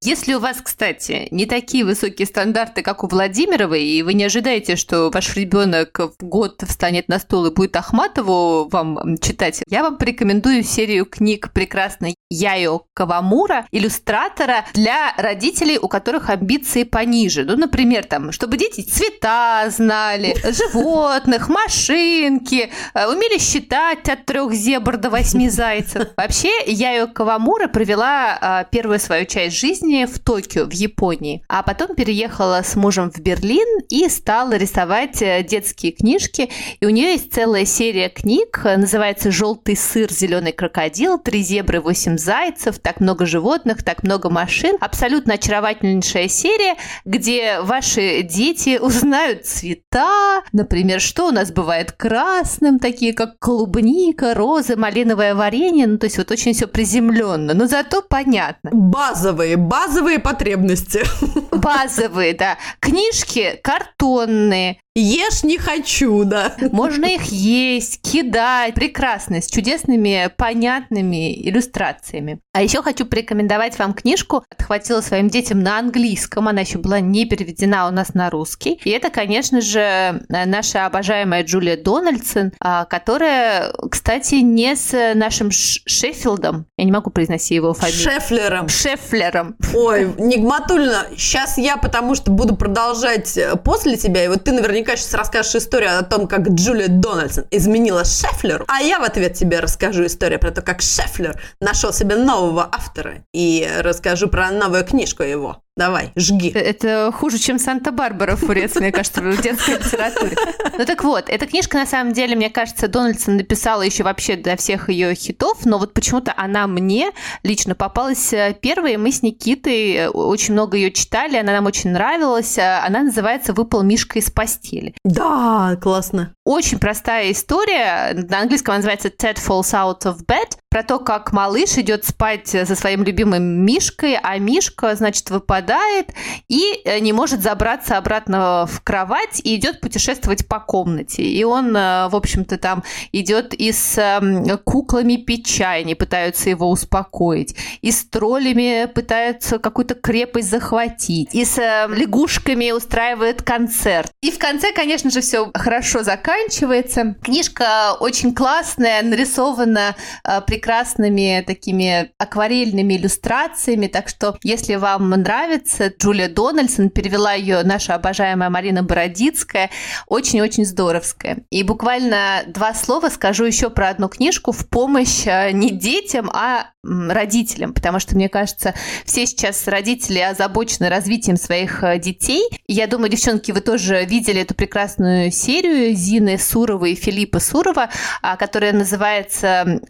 Если 0.02 0.34
у 0.34 0.40
вас, 0.40 0.58
кстати, 0.62 1.28
не 1.30 1.46
такие 1.46 1.84
высокие 1.84 2.26
стандарты, 2.26 2.82
как 2.82 3.04
у 3.04 3.08
Владимировой, 3.08 3.84
и 3.84 4.02
вы 4.02 4.14
не 4.14 4.24
ожидаете, 4.24 4.76
что 4.76 5.10
ваш 5.10 5.36
ребенок 5.36 5.98
в 6.18 6.24
год 6.24 6.62
встанет 6.66 7.08
на 7.08 7.18
стол 7.18 7.46
и 7.46 7.54
будет 7.54 7.76
Ахматову 7.76 8.68
вам 8.68 9.18
читать, 9.18 9.62
я 9.68 9.82
вам 9.82 9.98
порекомендую 9.98 10.62
серию 10.62 11.06
книг 11.06 11.52
прекрасной 11.52 12.16
Яйо 12.30 12.82
Кавамура, 12.94 13.66
иллюстратора 13.70 14.64
для 14.74 15.14
родителей, 15.16 15.78
у 15.78 15.88
которых 15.88 16.30
амбиции 16.30 16.84
пониже. 16.84 17.44
Ну, 17.44 17.56
например, 17.56 18.04
там, 18.04 18.32
чтобы 18.32 18.56
дети 18.56 18.80
цвета 18.80 19.66
знали, 19.68 20.34
животных, 20.42 21.48
машинки, 21.48 22.70
э, 22.94 23.06
умели 23.06 23.38
считать 23.38 24.08
от 24.08 24.24
трех 24.24 24.52
зебр 24.52 24.96
до 24.96 25.10
восьми 25.10 25.48
зайцев. 25.48 26.08
Вообще, 26.16 26.50
Яйо 26.66 27.06
Кавамура 27.06 27.68
провела 27.68 28.38
а, 28.40 28.64
первую 28.64 28.98
свою 28.98 29.21
часть 29.24 29.56
жизни 29.56 30.04
в 30.04 30.18
Токио, 30.18 30.64
в 30.64 30.72
Японии, 30.72 31.44
а 31.48 31.62
потом 31.62 31.94
переехала 31.94 32.62
с 32.64 32.76
мужем 32.76 33.10
в 33.10 33.18
Берлин 33.18 33.80
и 33.88 34.08
стала 34.08 34.56
рисовать 34.56 35.22
э, 35.22 35.42
детские 35.42 35.92
книжки. 35.92 36.50
И 36.80 36.86
у 36.86 36.90
нее 36.90 37.12
есть 37.12 37.32
целая 37.32 37.64
серия 37.64 38.08
книг, 38.08 38.60
э, 38.64 38.76
называется 38.76 39.30
«Желтый 39.30 39.76
сыр, 39.76 40.10
зеленый 40.10 40.52
крокодил», 40.52 41.18
«Три 41.18 41.42
зебры, 41.42 41.80
восемь 41.80 42.18
зайцев», 42.18 42.78
«Так 42.78 43.00
много 43.00 43.26
животных», 43.26 43.82
«Так 43.82 44.02
много 44.02 44.30
машин». 44.30 44.76
Абсолютно 44.80 45.34
очаровательнейшая 45.34 46.28
серия, 46.28 46.76
где 47.04 47.60
ваши 47.60 48.22
дети 48.22 48.78
узнают 48.82 49.46
цвета, 49.46 50.42
например, 50.52 51.00
что 51.00 51.28
у 51.28 51.30
нас 51.30 51.52
бывает 51.52 51.92
красным, 51.92 52.78
такие 52.78 53.12
как 53.12 53.38
клубника, 53.38 54.34
розы, 54.34 54.76
малиновое 54.76 55.34
варенье, 55.34 55.86
ну 55.86 55.98
то 55.98 56.06
есть 56.06 56.18
вот 56.18 56.30
очень 56.30 56.52
все 56.52 56.66
приземленно, 56.66 57.54
но 57.54 57.66
зато 57.66 58.02
понятно. 58.02 58.70
Базовые, 59.12 59.58
базовые 59.58 60.18
потребности. 60.18 61.02
Базовые, 61.50 62.32
да. 62.32 62.56
Книжки 62.80 63.60
картонные, 63.62 64.80
Ешь 64.94 65.42
не 65.42 65.56
хочу, 65.56 66.24
да. 66.24 66.54
можно 66.70 67.06
их 67.06 67.24
есть, 67.24 68.02
кидать. 68.02 68.74
Прекрасно, 68.74 69.40
с 69.40 69.46
чудесными, 69.46 70.30
понятными 70.36 71.32
иллюстрациями. 71.48 72.40
А 72.52 72.62
еще 72.62 72.82
хочу 72.82 73.06
порекомендовать 73.06 73.78
вам 73.78 73.94
книжку. 73.94 74.44
Отхватила 74.50 75.00
своим 75.00 75.28
детям 75.28 75.62
на 75.62 75.78
английском. 75.78 76.46
Она 76.46 76.60
еще 76.60 76.76
была 76.76 77.00
не 77.00 77.24
переведена 77.24 77.88
у 77.88 77.90
нас 77.90 78.12
на 78.12 78.28
русский. 78.28 78.80
И 78.84 78.90
это, 78.90 79.08
конечно 79.08 79.62
же, 79.62 80.22
наша 80.28 80.84
обожаемая 80.84 81.42
Джулия 81.42 81.78
Дональдсон, 81.78 82.52
а, 82.60 82.84
которая, 82.84 83.72
кстати, 83.90 84.36
не 84.36 84.76
с 84.76 85.14
нашим 85.14 85.50
Шеффилдом. 85.50 86.66
Я 86.76 86.84
не 86.84 86.92
могу 86.92 87.08
произносить 87.08 87.52
его 87.52 87.72
фамилию. 87.72 88.02
Шефлером. 88.02 88.68
Шеффлером. 88.68 89.56
Ой, 89.74 90.12
Нигматульна, 90.18 91.06
сейчас 91.16 91.56
я, 91.56 91.78
потому 91.78 92.14
что 92.14 92.30
буду 92.30 92.56
продолжать 92.56 93.38
э, 93.38 93.56
после 93.56 93.96
тебя, 93.96 94.24
и 94.24 94.28
вот 94.28 94.44
ты 94.44 94.52
наверняка 94.52 94.81
сейчас 94.90 95.14
расскажешь 95.14 95.54
историю 95.54 95.98
о 95.98 96.02
том, 96.02 96.26
как 96.26 96.48
Джулия 96.48 96.88
Дональдсон 96.88 97.44
изменила 97.50 98.04
Шефлеру, 98.04 98.64
а 98.68 98.80
я 98.80 98.98
в 98.98 99.02
ответ 99.02 99.34
тебе 99.34 99.60
расскажу 99.60 100.06
историю 100.06 100.40
про 100.40 100.50
то, 100.50 100.62
как 100.62 100.82
Шефлер 100.82 101.40
нашел 101.60 101.92
себе 101.92 102.16
нового 102.16 102.68
автора, 102.70 103.24
и 103.32 103.68
расскажу 103.80 104.28
про 104.28 104.50
новую 104.50 104.84
книжку 104.84 105.22
его. 105.22 105.61
Давай, 105.74 106.12
жги. 106.16 106.50
Это 106.50 107.10
хуже, 107.14 107.38
чем 107.38 107.58
Санта-Барбара 107.58 108.36
Фурец, 108.36 108.74
мне 108.76 108.92
кажется, 108.92 109.22
в 109.22 109.40
детской 109.40 109.78
литературе. 109.78 110.36
Ну 110.76 110.84
так 110.84 111.02
вот, 111.02 111.30
эта 111.30 111.46
книжка, 111.46 111.78
на 111.78 111.86
самом 111.86 112.12
деле, 112.12 112.36
мне 112.36 112.50
кажется, 112.50 112.88
Дональдсон 112.88 113.36
написала 113.38 113.80
еще 113.80 114.04
вообще 114.04 114.36
для 114.36 114.56
всех 114.56 114.90
ее 114.90 115.14
хитов, 115.14 115.64
но 115.64 115.78
вот 115.78 115.94
почему-то 115.94 116.34
она 116.36 116.66
мне 116.66 117.10
лично 117.42 117.74
попалась 117.74 118.32
э, 118.34 118.54
первой. 118.60 118.98
Мы 118.98 119.12
с 119.12 119.22
Никитой 119.22 119.92
э, 119.94 120.08
очень 120.08 120.52
много 120.52 120.76
ее 120.76 120.90
читали, 120.90 121.38
она 121.38 121.52
нам 121.52 121.64
очень 121.64 121.90
нравилась. 121.90 122.58
Э, 122.58 122.80
Она 122.84 123.02
называется 123.02 123.54
«Выпал 123.54 123.82
Мишка 123.82 124.18
из 124.18 124.30
постели». 124.30 124.94
Да, 125.04 125.78
классно. 125.80 126.34
Очень 126.44 126.80
простая 126.80 127.30
история. 127.32 128.12
На 128.28 128.40
английском 128.40 128.72
она 128.72 128.78
называется 128.78 129.08
Ted 129.08 129.36
Falls 129.36 129.72
Out 129.72 130.02
of 130.02 130.26
Bed. 130.26 130.58
Про 130.72 130.82
то, 130.82 130.98
как 130.98 131.34
малыш 131.34 131.76
идет 131.76 132.06
спать 132.06 132.48
со 132.48 132.74
своим 132.74 133.02
любимым 133.04 133.42
Мишкой, 133.42 134.16
а 134.22 134.38
Мишка, 134.38 134.96
значит, 134.96 135.28
выпадает 135.28 136.14
и 136.48 136.80
э, 136.86 136.98
не 137.00 137.12
может 137.12 137.42
забраться 137.42 137.98
обратно 137.98 138.66
в 138.66 138.80
кровать 138.80 139.42
и 139.44 139.54
идет 139.54 139.82
путешествовать 139.82 140.48
по 140.48 140.60
комнате. 140.60 141.24
И 141.24 141.44
он, 141.44 141.76
э, 141.76 142.08
в 142.08 142.16
общем-то, 142.16 142.56
там 142.56 142.84
идет 143.12 143.52
и 143.52 143.70
с 143.70 143.98
эм, 143.98 144.56
куклами 144.64 145.16
печи, 145.16 145.62
они 145.62 145.94
пытаются 145.94 146.48
его 146.48 146.70
успокоить, 146.70 147.54
и 147.82 147.92
с 147.92 148.06
троллями 148.06 148.86
пытаются 148.86 149.58
какую-то 149.58 149.94
крепость 149.94 150.48
захватить, 150.48 151.34
и 151.34 151.44
с 151.44 151.58
э, 151.58 151.86
лягушками 151.94 152.70
устраивает 152.70 153.42
концерт. 153.42 154.10
И 154.22 154.30
в 154.30 154.38
конце, 154.38 154.72
конечно 154.72 155.10
же, 155.10 155.20
все 155.20 155.50
хорошо 155.52 156.02
заканчивается. 156.02 157.14
Книжка 157.22 157.92
очень 158.00 158.34
классная, 158.34 159.02
нарисована 159.02 159.96
э, 160.24 160.40
прекрасными 160.62 161.42
такими 161.44 162.12
акварельными 162.18 162.94
иллюстрациями, 162.94 163.88
так 163.88 164.08
что 164.08 164.38
если 164.44 164.76
вам 164.76 165.10
нравится, 165.10 165.88
Джулия 165.88 166.28
Дональдсон 166.28 166.88
перевела 166.90 167.32
ее 167.32 167.64
наша 167.64 167.96
обожаемая 167.96 168.48
Марина 168.48 168.84
Бородицкая, 168.84 169.70
очень-очень 170.06 170.64
здоровская. 170.64 171.38
И 171.50 171.64
буквально 171.64 172.44
два 172.46 172.74
слова 172.74 173.08
скажу 173.08 173.44
еще 173.44 173.70
про 173.70 173.88
одну 173.88 174.08
книжку 174.08 174.52
в 174.52 174.68
помощь 174.68 175.26
э, 175.26 175.50
не 175.50 175.70
детям, 175.70 176.30
а 176.32 176.68
родителям, 176.84 177.74
потому 177.74 178.00
что, 178.00 178.16
мне 178.16 178.28
кажется, 178.28 178.74
все 179.04 179.24
сейчас 179.24 179.68
родители 179.68 180.18
озабочены 180.18 180.88
развитием 180.88 181.36
своих 181.36 181.84
э, 181.84 181.98
детей. 182.00 182.42
Я 182.66 182.88
думаю, 182.88 183.08
девчонки, 183.08 183.52
вы 183.52 183.60
тоже 183.60 184.04
видели 184.04 184.40
эту 184.40 184.54
прекрасную 184.54 185.30
серию 185.30 185.94
Зины 185.94 186.38
Суровой 186.38 186.92
и 186.92 186.96
Филиппа 186.96 187.38
Сурова, 187.38 187.88
а, 188.20 188.36
которая 188.36 188.72
называется 188.72 189.80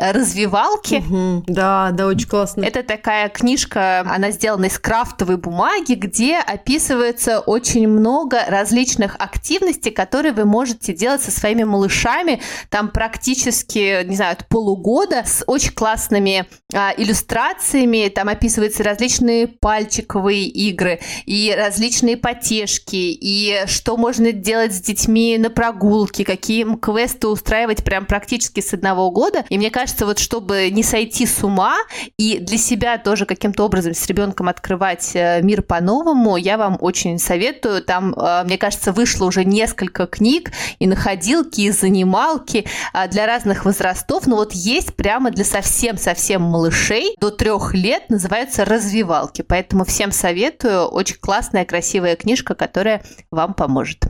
«Развивалки». 0.62 0.94
Мгм. 0.94 1.44
Да, 1.46 1.90
да, 1.92 2.06
очень 2.06 2.28
классно. 2.28 2.64
Это 2.64 2.82
такая 2.82 3.28
книжка, 3.28 4.00
она 4.00 4.30
сделана 4.30 4.66
из 4.66 4.78
крафтовой 4.78 5.36
бумаги, 5.36 5.94
где 5.94 6.38
описывается 6.38 7.40
очень 7.40 7.88
много 7.88 8.38
различных 8.46 9.16
активностей, 9.18 9.90
которые 9.90 10.32
вы 10.32 10.44
можете 10.44 10.92
делать 10.94 11.22
со 11.22 11.30
своими 11.30 11.64
малышами. 11.64 12.40
Там 12.68 12.88
практически, 12.88 14.04
не 14.04 14.16
знаю, 14.16 14.32
от 14.32 14.48
полугода 14.48 15.22
с 15.24 15.44
очень 15.46 15.72
классными 15.72 16.46
а, 16.72 16.92
иллюстрациями. 16.96 18.08
Там 18.08 18.28
описываются 18.28 18.82
различные 18.82 19.46
пальчиковые 19.48 20.46
игры 20.46 21.00
и 21.26 21.54
различные 21.56 22.16
потешки, 22.16 23.12
и 23.12 23.64
что 23.66 23.96
можно 23.96 24.32
делать 24.32 24.74
с 24.74 24.80
детьми 24.80 25.36
на 25.38 25.50
прогулке, 25.50 26.24
какие 26.24 26.62
им 26.62 26.78
квесты 26.78 27.28
устраивать 27.28 27.84
прям 27.84 28.06
практически 28.06 28.60
с 28.60 28.72
одного 28.72 29.10
года. 29.10 29.44
И 29.48 29.58
мне 29.58 29.70
кажется, 29.70 30.06
вот 30.06 30.18
чтобы 30.18 30.51
не 30.52 30.82
сойти 30.82 31.26
с 31.26 31.42
ума 31.42 31.76
и 32.16 32.38
для 32.38 32.58
себя 32.58 32.98
тоже 32.98 33.26
каким-то 33.26 33.64
образом 33.64 33.94
с 33.94 34.06
ребенком 34.06 34.48
открывать 34.48 35.12
э, 35.14 35.40
мир 35.42 35.62
по-новому, 35.62 36.36
я 36.36 36.56
вам 36.58 36.76
очень 36.80 37.18
советую. 37.18 37.82
Там, 37.82 38.14
э, 38.14 38.44
мне 38.44 38.58
кажется, 38.58 38.92
вышло 38.92 39.26
уже 39.26 39.44
несколько 39.44 40.06
книг 40.06 40.52
и 40.78 40.86
находилки, 40.86 41.60
и 41.62 41.70
занималки 41.70 42.66
а, 42.92 43.08
для 43.08 43.26
разных 43.26 43.64
возрастов. 43.64 44.26
Но 44.26 44.36
вот 44.36 44.52
есть 44.52 44.94
прямо 44.94 45.30
для 45.30 45.44
совсем-совсем 45.44 46.42
малышей 46.42 47.14
до 47.20 47.30
трех 47.30 47.74
лет, 47.74 48.08
называются 48.08 48.64
развивалки. 48.64 49.42
Поэтому 49.42 49.84
всем 49.84 50.12
советую. 50.12 50.86
Очень 50.86 51.16
классная, 51.20 51.64
красивая 51.64 52.16
книжка, 52.16 52.54
которая 52.54 53.02
вам 53.30 53.54
поможет. 53.54 54.06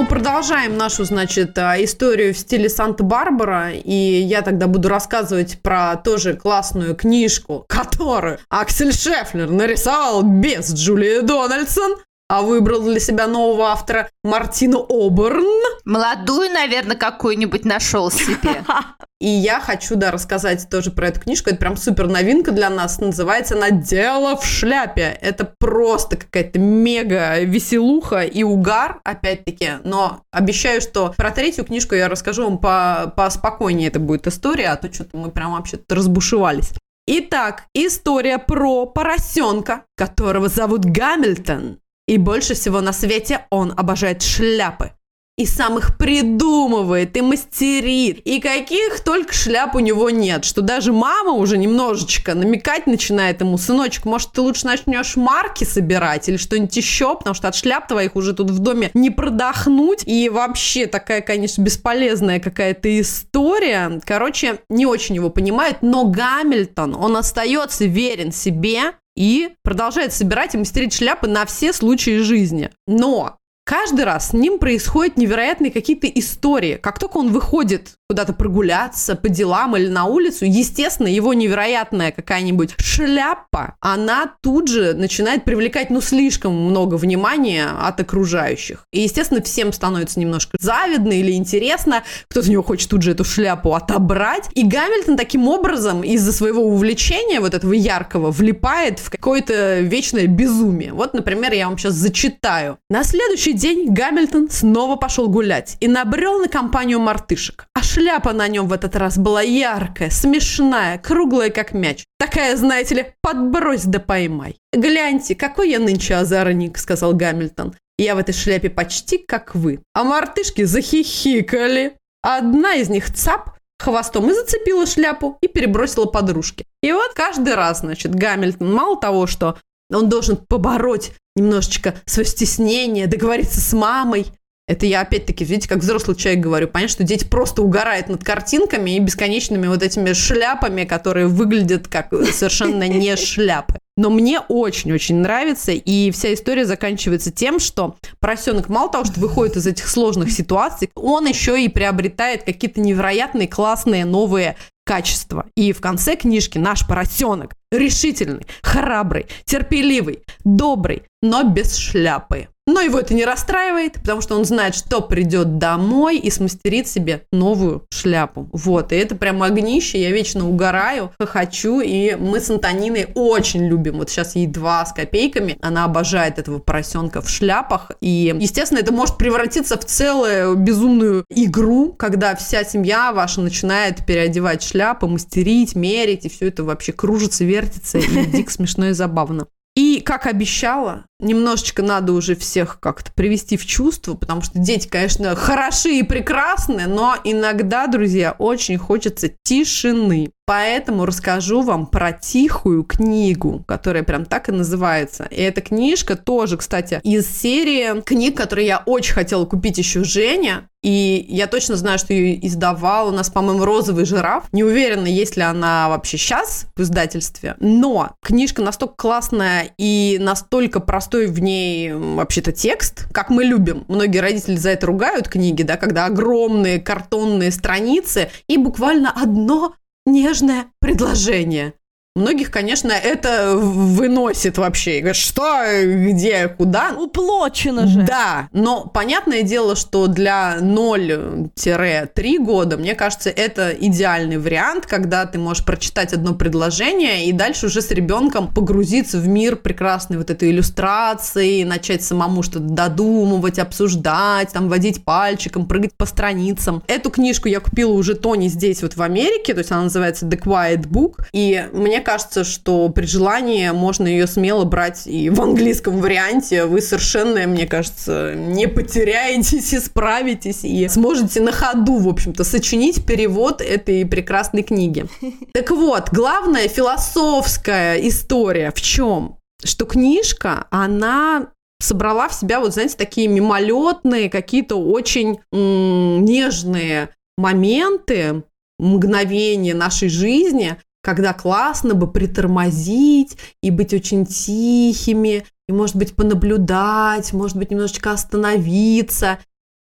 Ну, 0.00 0.06
продолжаем 0.06 0.78
нашу, 0.78 1.04
значит, 1.04 1.58
а, 1.58 1.76
историю 1.84 2.32
в 2.32 2.38
стиле 2.38 2.70
Санта-Барбара. 2.70 3.72
И 3.72 3.92
я 3.92 4.40
тогда 4.40 4.66
буду 4.66 4.88
рассказывать 4.88 5.60
про 5.60 5.94
тоже 5.96 6.32
классную 6.32 6.96
книжку, 6.96 7.66
которую 7.68 8.38
Аксель 8.48 8.94
Шефлер 8.94 9.50
нарисовал 9.50 10.22
без 10.22 10.72
Джулии 10.72 11.20
Дональдсон, 11.20 11.96
а 12.30 12.40
выбрал 12.40 12.80
для 12.80 12.98
себя 12.98 13.26
нового 13.26 13.72
автора 13.72 14.08
Мартину 14.24 14.86
Оберн. 14.88 15.44
Молодую, 15.84 16.50
наверное, 16.50 16.96
какую-нибудь 16.96 17.66
нашел 17.66 18.10
себе. 18.10 18.64
И 19.20 19.28
я 19.28 19.60
хочу, 19.60 19.96
да, 19.96 20.10
рассказать 20.10 20.66
тоже 20.70 20.90
про 20.90 21.08
эту 21.08 21.20
книжку. 21.20 21.50
Это 21.50 21.58
прям 21.58 21.76
супер 21.76 22.08
новинка 22.08 22.52
для 22.52 22.70
нас. 22.70 23.00
Называется 23.00 23.54
она 23.54 23.70
«Дело 23.70 24.34
в 24.36 24.46
шляпе». 24.46 25.18
Это 25.20 25.52
просто 25.58 26.16
какая-то 26.16 26.58
мега 26.58 27.38
веселуха 27.40 28.22
и 28.22 28.42
угар, 28.42 29.00
опять-таки. 29.04 29.72
Но 29.84 30.22
обещаю, 30.32 30.80
что 30.80 31.12
про 31.18 31.30
третью 31.32 31.66
книжку 31.66 31.94
я 31.94 32.08
расскажу 32.08 32.44
вам 32.44 32.56
по 32.58 33.12
поспокойнее 33.14 33.88
это 33.88 34.00
будет 34.00 34.26
история, 34.26 34.68
а 34.68 34.76
то 34.76 34.90
что-то 34.90 35.18
мы 35.18 35.30
прям 35.30 35.52
вообще 35.52 35.78
разбушевались. 35.90 36.72
Итак, 37.06 37.64
история 37.74 38.38
про 38.38 38.86
поросенка, 38.86 39.84
которого 39.96 40.48
зовут 40.48 40.86
Гамильтон. 40.86 41.78
И 42.06 42.16
больше 42.16 42.54
всего 42.54 42.80
на 42.80 42.94
свете 42.94 43.46
он 43.50 43.74
обожает 43.76 44.22
шляпы 44.22 44.92
и 45.40 45.46
сам 45.46 45.78
их 45.78 45.96
придумывает, 45.96 47.16
и 47.16 47.22
мастерит, 47.22 48.20
и 48.26 48.40
каких 48.40 49.00
только 49.00 49.32
шляп 49.32 49.74
у 49.74 49.78
него 49.78 50.10
нет, 50.10 50.44
что 50.44 50.60
даже 50.60 50.92
мама 50.92 51.32
уже 51.32 51.56
немножечко 51.56 52.34
намекать 52.34 52.86
начинает 52.86 53.40
ему, 53.40 53.56
сыночек, 53.56 54.04
может, 54.04 54.32
ты 54.32 54.42
лучше 54.42 54.66
начнешь 54.66 55.16
марки 55.16 55.64
собирать 55.64 56.28
или 56.28 56.36
что-нибудь 56.36 56.76
еще, 56.76 57.16
потому 57.16 57.32
что 57.34 57.48
от 57.48 57.54
шляп 57.54 57.88
твоих 57.88 58.16
уже 58.16 58.34
тут 58.34 58.50
в 58.50 58.58
доме 58.58 58.90
не 58.92 59.08
продохнуть, 59.08 60.02
и 60.04 60.28
вообще 60.28 60.86
такая, 60.86 61.22
конечно, 61.22 61.62
бесполезная 61.62 62.38
какая-то 62.38 63.00
история. 63.00 63.98
Короче, 64.04 64.58
не 64.68 64.84
очень 64.84 65.14
его 65.14 65.30
понимает, 65.30 65.78
но 65.80 66.04
Гамильтон, 66.04 66.94
он 66.94 67.16
остается 67.16 67.86
верен 67.86 68.30
себе, 68.30 68.92
и 69.16 69.50
продолжает 69.62 70.12
собирать 70.12 70.54
и 70.54 70.58
мастерить 70.58 70.94
шляпы 70.94 71.26
на 71.26 71.44
все 71.44 71.72
случаи 71.72 72.18
жизни. 72.18 72.70
Но 72.86 73.36
каждый 73.70 74.04
раз 74.04 74.30
с 74.30 74.32
ним 74.32 74.58
происходят 74.58 75.16
невероятные 75.16 75.70
какие-то 75.70 76.08
истории. 76.08 76.74
Как 76.82 76.98
только 76.98 77.18
он 77.18 77.30
выходит 77.30 77.92
куда-то 78.08 78.32
прогуляться 78.32 79.14
по 79.14 79.28
делам 79.28 79.76
или 79.76 79.86
на 79.86 80.06
улицу, 80.06 80.44
естественно, 80.44 81.06
его 81.06 81.32
невероятная 81.32 82.10
какая-нибудь 82.10 82.74
шляпа, 82.78 83.76
она 83.78 84.34
тут 84.40 84.66
же 84.66 84.94
начинает 84.94 85.44
привлекать, 85.44 85.90
ну, 85.90 86.00
слишком 86.00 86.52
много 86.52 86.96
внимания 86.96 87.68
от 87.80 88.00
окружающих. 88.00 88.84
И, 88.92 89.02
естественно, 89.02 89.40
всем 89.40 89.72
становится 89.72 90.18
немножко 90.18 90.56
завидно 90.58 91.12
или 91.12 91.30
интересно, 91.30 92.02
кто-то 92.26 92.48
у 92.48 92.50
него 92.50 92.64
хочет 92.64 92.90
тут 92.90 93.02
же 93.02 93.12
эту 93.12 93.22
шляпу 93.22 93.72
отобрать. 93.76 94.48
И 94.54 94.66
Гамильтон 94.66 95.16
таким 95.16 95.46
образом 95.46 96.02
из-за 96.02 96.32
своего 96.32 96.64
увлечения 96.64 97.38
вот 97.38 97.54
этого 97.54 97.74
яркого 97.74 98.32
влипает 98.32 98.98
в 98.98 99.10
какое-то 99.10 99.78
вечное 99.78 100.26
безумие. 100.26 100.92
Вот, 100.92 101.14
например, 101.14 101.52
я 101.52 101.68
вам 101.68 101.78
сейчас 101.78 101.94
зачитаю. 101.94 102.78
На 102.88 103.04
следующий 103.04 103.59
день 103.60 103.92
Гамильтон 103.92 104.48
снова 104.48 104.96
пошел 104.96 105.28
гулять 105.28 105.76
и 105.80 105.86
набрел 105.86 106.38
на 106.38 106.48
компанию 106.48 106.98
мартышек. 106.98 107.66
А 107.74 107.82
шляпа 107.82 108.32
на 108.32 108.48
нем 108.48 108.66
в 108.66 108.72
этот 108.72 108.96
раз 108.96 109.18
была 109.18 109.42
яркая, 109.42 110.08
смешная, 110.08 110.96
круглая, 110.96 111.50
как 111.50 111.74
мяч. 111.74 112.04
Такая, 112.18 112.56
знаете 112.56 112.94
ли, 112.94 113.14
подбрось 113.20 113.84
да 113.84 114.00
поймай. 114.00 114.56
«Гляньте, 114.72 115.34
какой 115.34 115.70
я 115.70 115.78
нынче 115.78 116.14
озорник»,— 116.16 116.78
сказал 116.78 117.12
Гамильтон. 117.12 117.74
«Я 117.98 118.14
в 118.14 118.18
этой 118.18 118.32
шляпе 118.32 118.70
почти 118.70 119.18
как 119.18 119.54
вы». 119.54 119.80
А 119.92 120.04
мартышки 120.04 120.64
захихикали. 120.64 121.98
Одна 122.22 122.76
из 122.76 122.88
них 122.88 123.12
цап 123.12 123.58
хвостом 123.78 124.30
и 124.30 124.32
зацепила 124.32 124.86
шляпу 124.86 125.36
и 125.42 125.48
перебросила 125.48 126.06
подружке. 126.06 126.64
И 126.82 126.92
вот 126.92 127.12
каждый 127.14 127.54
раз, 127.54 127.80
значит, 127.80 128.14
Гамильтон 128.14 128.72
мало 128.72 128.98
того, 128.98 129.26
что 129.26 129.58
он 129.92 130.08
должен 130.08 130.36
побороть 130.36 131.12
немножечко 131.36 131.94
свое 132.06 132.26
стеснение, 132.26 133.06
договориться 133.06 133.60
с 133.60 133.72
мамой, 133.72 134.26
это 134.70 134.86
я 134.86 135.00
опять-таки, 135.00 135.44
видите, 135.44 135.68
как 135.68 135.78
взрослый 135.78 136.16
человек 136.16 136.44
говорю. 136.44 136.68
Понятно, 136.68 136.92
что 136.92 137.02
дети 137.02 137.24
просто 137.24 137.60
угорают 137.60 138.08
над 138.08 138.22
картинками 138.22 138.92
и 138.92 139.00
бесконечными 139.00 139.66
вот 139.66 139.82
этими 139.82 140.12
шляпами, 140.12 140.84
которые 140.84 141.26
выглядят 141.26 141.88
как 141.88 142.12
совершенно 142.32 142.86
не 142.86 143.16
шляпы. 143.16 143.80
Но 143.96 144.10
мне 144.10 144.38
очень-очень 144.38 145.16
нравится, 145.16 145.72
и 145.72 146.12
вся 146.12 146.32
история 146.32 146.66
заканчивается 146.66 147.32
тем, 147.32 147.58
что 147.58 147.96
поросенок 148.20 148.68
мало 148.68 148.92
того, 148.92 149.04
что 149.04 149.18
выходит 149.18 149.56
из 149.56 149.66
этих 149.66 149.88
сложных 149.88 150.30
ситуаций, 150.30 150.88
он 150.94 151.26
еще 151.26 151.60
и 151.60 151.68
приобретает 151.68 152.44
какие-то 152.44 152.80
невероятные, 152.80 153.48
классные, 153.48 154.04
новые 154.04 154.56
качества. 154.86 155.46
И 155.56 155.72
в 155.72 155.80
конце 155.80 156.14
книжки 156.14 156.58
наш 156.58 156.86
поросенок 156.86 157.54
решительный, 157.70 158.46
храбрый, 158.62 159.26
терпеливый, 159.44 160.22
добрый, 160.44 161.02
но 161.22 161.42
без 161.44 161.76
шляпы. 161.76 162.48
Но 162.66 162.80
его 162.80 163.00
это 163.00 163.14
не 163.14 163.24
расстраивает, 163.24 163.94
потому 163.94 164.20
что 164.20 164.36
он 164.36 164.44
знает, 164.44 164.76
что 164.76 165.00
придет 165.00 165.58
домой 165.58 166.18
и 166.18 166.30
смастерит 166.30 166.86
себе 166.86 167.22
новую 167.32 167.84
шляпу. 167.92 168.48
Вот, 168.52 168.92
и 168.92 168.96
это 168.96 169.16
прям 169.16 169.42
огнище, 169.42 170.00
я 170.00 170.12
вечно 170.12 170.48
угораю, 170.48 171.10
хочу, 171.18 171.80
и 171.80 172.14
мы 172.14 172.38
с 172.38 172.48
Антониной 172.48 173.08
очень 173.14 173.66
любим. 173.66 173.98
Вот 173.98 174.10
сейчас 174.10 174.36
ей 174.36 174.46
два 174.46 174.84
с 174.86 174.92
копейками, 174.92 175.58
она 175.60 175.84
обожает 175.84 176.38
этого 176.38 176.60
поросенка 176.60 177.22
в 177.22 177.28
шляпах, 177.28 177.90
и, 178.00 178.36
естественно, 178.38 178.78
это 178.78 178.92
может 178.92 179.18
превратиться 179.18 179.76
в 179.76 179.84
целую 179.84 180.54
безумную 180.54 181.24
игру, 181.28 181.92
когда 181.92 182.36
вся 182.36 182.62
семья 182.62 183.12
ваша 183.12 183.40
начинает 183.40 184.06
переодевать 184.06 184.62
шляпы, 184.62 185.08
мастерить, 185.08 185.74
мерить, 185.74 186.26
и 186.26 186.28
все 186.28 186.48
это 186.48 186.62
вообще 186.62 186.92
кружится, 186.92 187.42
вертится, 187.60 187.98
и 187.98 188.26
дико 188.26 188.50
смешно 188.50 188.88
и 188.88 188.92
забавно. 188.92 189.46
И, 189.74 190.00
как 190.00 190.26
обещала, 190.26 191.06
немножечко 191.20 191.82
надо 191.82 192.12
уже 192.12 192.34
всех 192.34 192.80
как-то 192.80 193.12
привести 193.12 193.56
в 193.56 193.66
чувство, 193.66 194.14
потому 194.14 194.42
что 194.42 194.58
дети, 194.58 194.88
конечно, 194.88 195.34
хороши 195.36 195.90
и 195.98 196.02
прекрасны, 196.02 196.86
но 196.86 197.16
иногда, 197.24 197.86
друзья, 197.86 198.34
очень 198.38 198.78
хочется 198.78 199.30
тишины. 199.42 200.32
Поэтому 200.50 201.06
расскажу 201.06 201.62
вам 201.62 201.86
про 201.86 202.10
тихую 202.10 202.82
книгу, 202.82 203.62
которая 203.68 204.02
прям 204.02 204.24
так 204.24 204.48
и 204.48 204.52
называется. 204.52 205.28
И 205.30 205.40
эта 205.40 205.60
книжка 205.60 206.16
тоже, 206.16 206.56
кстати, 206.56 207.00
из 207.04 207.28
серии 207.28 208.00
книг, 208.00 208.36
которые 208.36 208.66
я 208.66 208.82
очень 208.84 209.14
хотела 209.14 209.44
купить 209.44 209.78
еще 209.78 210.02
Женя. 210.02 210.66
И 210.82 211.26
я 211.28 211.46
точно 211.46 211.76
знаю, 211.76 211.98
что 211.98 212.14
ее 212.14 212.44
издавал 212.44 213.08
у 213.08 213.12
нас, 213.12 213.28
по-моему, 213.30 213.64
«Розовый 213.64 214.06
жираф». 214.06 214.44
Не 214.50 214.64
уверена, 214.64 215.06
есть 215.06 215.36
ли 215.36 215.42
она 215.42 215.88
вообще 215.90 216.16
сейчас 216.16 216.66
в 216.74 216.80
издательстве. 216.80 217.54
Но 217.60 218.16
книжка 218.20 218.62
настолько 218.62 218.94
классная 218.96 219.72
и 219.76 220.16
настолько 220.18 220.80
простой 221.10 221.26
в 221.26 221.40
ней 221.40 221.92
вообще-то 221.92 222.52
текст, 222.52 223.08
как 223.12 223.30
мы 223.30 223.42
любим. 223.42 223.84
Многие 223.88 224.18
родители 224.18 224.54
за 224.54 224.70
это 224.70 224.86
ругают 224.86 225.28
книги, 225.28 225.64
да, 225.64 225.76
когда 225.76 226.06
огромные 226.06 226.78
картонные 226.78 227.50
страницы 227.50 228.30
и 228.46 228.56
буквально 228.56 229.10
одно 229.10 229.74
нежное 230.06 230.66
предложение. 230.80 231.74
Многих, 232.16 232.50
конечно, 232.50 232.90
это 232.90 233.54
выносит 233.54 234.58
вообще. 234.58 234.98
И 234.98 235.00
говорят, 235.00 235.16
что, 235.16 235.64
где, 235.84 236.48
куда. 236.48 236.90
Уплочено 236.98 237.86
же. 237.86 238.02
Да, 238.02 238.48
но 238.52 238.84
понятное 238.92 239.42
дело, 239.42 239.76
что 239.76 240.08
для 240.08 240.58
0-3 240.60 242.38
года, 242.38 242.76
мне 242.76 242.96
кажется, 242.96 243.30
это 243.30 243.70
идеальный 243.70 244.38
вариант, 244.38 244.86
когда 244.86 245.24
ты 245.24 245.38
можешь 245.38 245.64
прочитать 245.64 246.12
одно 246.12 246.34
предложение 246.34 247.26
и 247.26 247.32
дальше 247.32 247.66
уже 247.66 247.80
с 247.80 247.92
ребенком 247.92 248.52
погрузиться 248.52 249.18
в 249.18 249.28
мир 249.28 249.54
прекрасной 249.54 250.18
вот 250.18 250.30
этой 250.30 250.50
иллюстрации, 250.50 251.62
начать 251.62 252.02
самому 252.02 252.42
что-то 252.42 252.64
додумывать, 252.64 253.60
обсуждать, 253.60 254.50
там 254.52 254.68
водить 254.68 255.04
пальчиком, 255.04 255.64
прыгать 255.64 255.94
по 255.96 256.06
страницам. 256.06 256.82
Эту 256.88 257.10
книжку 257.10 257.46
я 257.46 257.60
купила 257.60 257.92
уже 257.92 258.16
Тони 258.16 258.48
здесь 258.48 258.82
вот 258.82 258.96
в 258.96 259.02
Америке, 259.02 259.54
то 259.54 259.60
есть 259.60 259.70
она 259.70 259.82
называется 259.82 260.26
The 260.26 260.42
Quiet 260.42 260.88
Book, 260.88 261.26
и 261.32 261.68
мне 261.72 262.00
кажется, 262.10 262.42
что 262.42 262.88
при 262.88 263.06
желании 263.06 263.70
можно 263.70 264.08
ее 264.08 264.26
смело 264.26 264.64
брать 264.64 265.06
и 265.06 265.30
в 265.30 265.40
английском 265.40 266.00
варианте. 266.00 266.64
Вы 266.64 266.80
совершенно, 266.80 267.46
мне 267.46 267.68
кажется, 267.68 268.34
не 268.34 268.66
потеряетесь 268.66 269.72
и 269.72 269.78
справитесь, 269.78 270.64
и 270.64 270.88
сможете 270.88 271.40
на 271.40 271.52
ходу, 271.52 271.98
в 271.98 272.08
общем-то, 272.08 272.42
сочинить 272.42 273.06
перевод 273.06 273.60
этой 273.60 274.04
прекрасной 274.06 274.62
книги. 274.62 275.06
Так 275.52 275.70
вот, 275.70 276.10
главная 276.10 276.68
философская 276.68 277.96
история 278.08 278.72
в 278.74 278.80
чем? 278.80 279.36
Что 279.62 279.84
книжка, 279.84 280.66
она 280.70 281.48
собрала 281.80 282.28
в 282.28 282.34
себя, 282.34 282.60
вот 282.60 282.72
знаете, 282.72 282.96
такие 282.96 283.28
мимолетные, 283.28 284.30
какие-то 284.30 284.76
очень 284.76 285.38
м- 285.52 286.24
нежные 286.24 287.10
моменты, 287.36 288.42
мгновения 288.78 289.74
нашей 289.74 290.08
жизни, 290.08 290.76
когда 291.02 291.32
классно 291.32 291.94
бы 291.94 292.10
притормозить 292.10 293.36
и 293.62 293.70
быть 293.70 293.94
очень 293.94 294.26
тихими, 294.26 295.44
и, 295.68 295.72
может 295.72 295.96
быть, 295.96 296.14
понаблюдать, 296.14 297.32
может 297.32 297.56
быть, 297.56 297.70
немножечко 297.70 298.12
остановиться. 298.12 299.38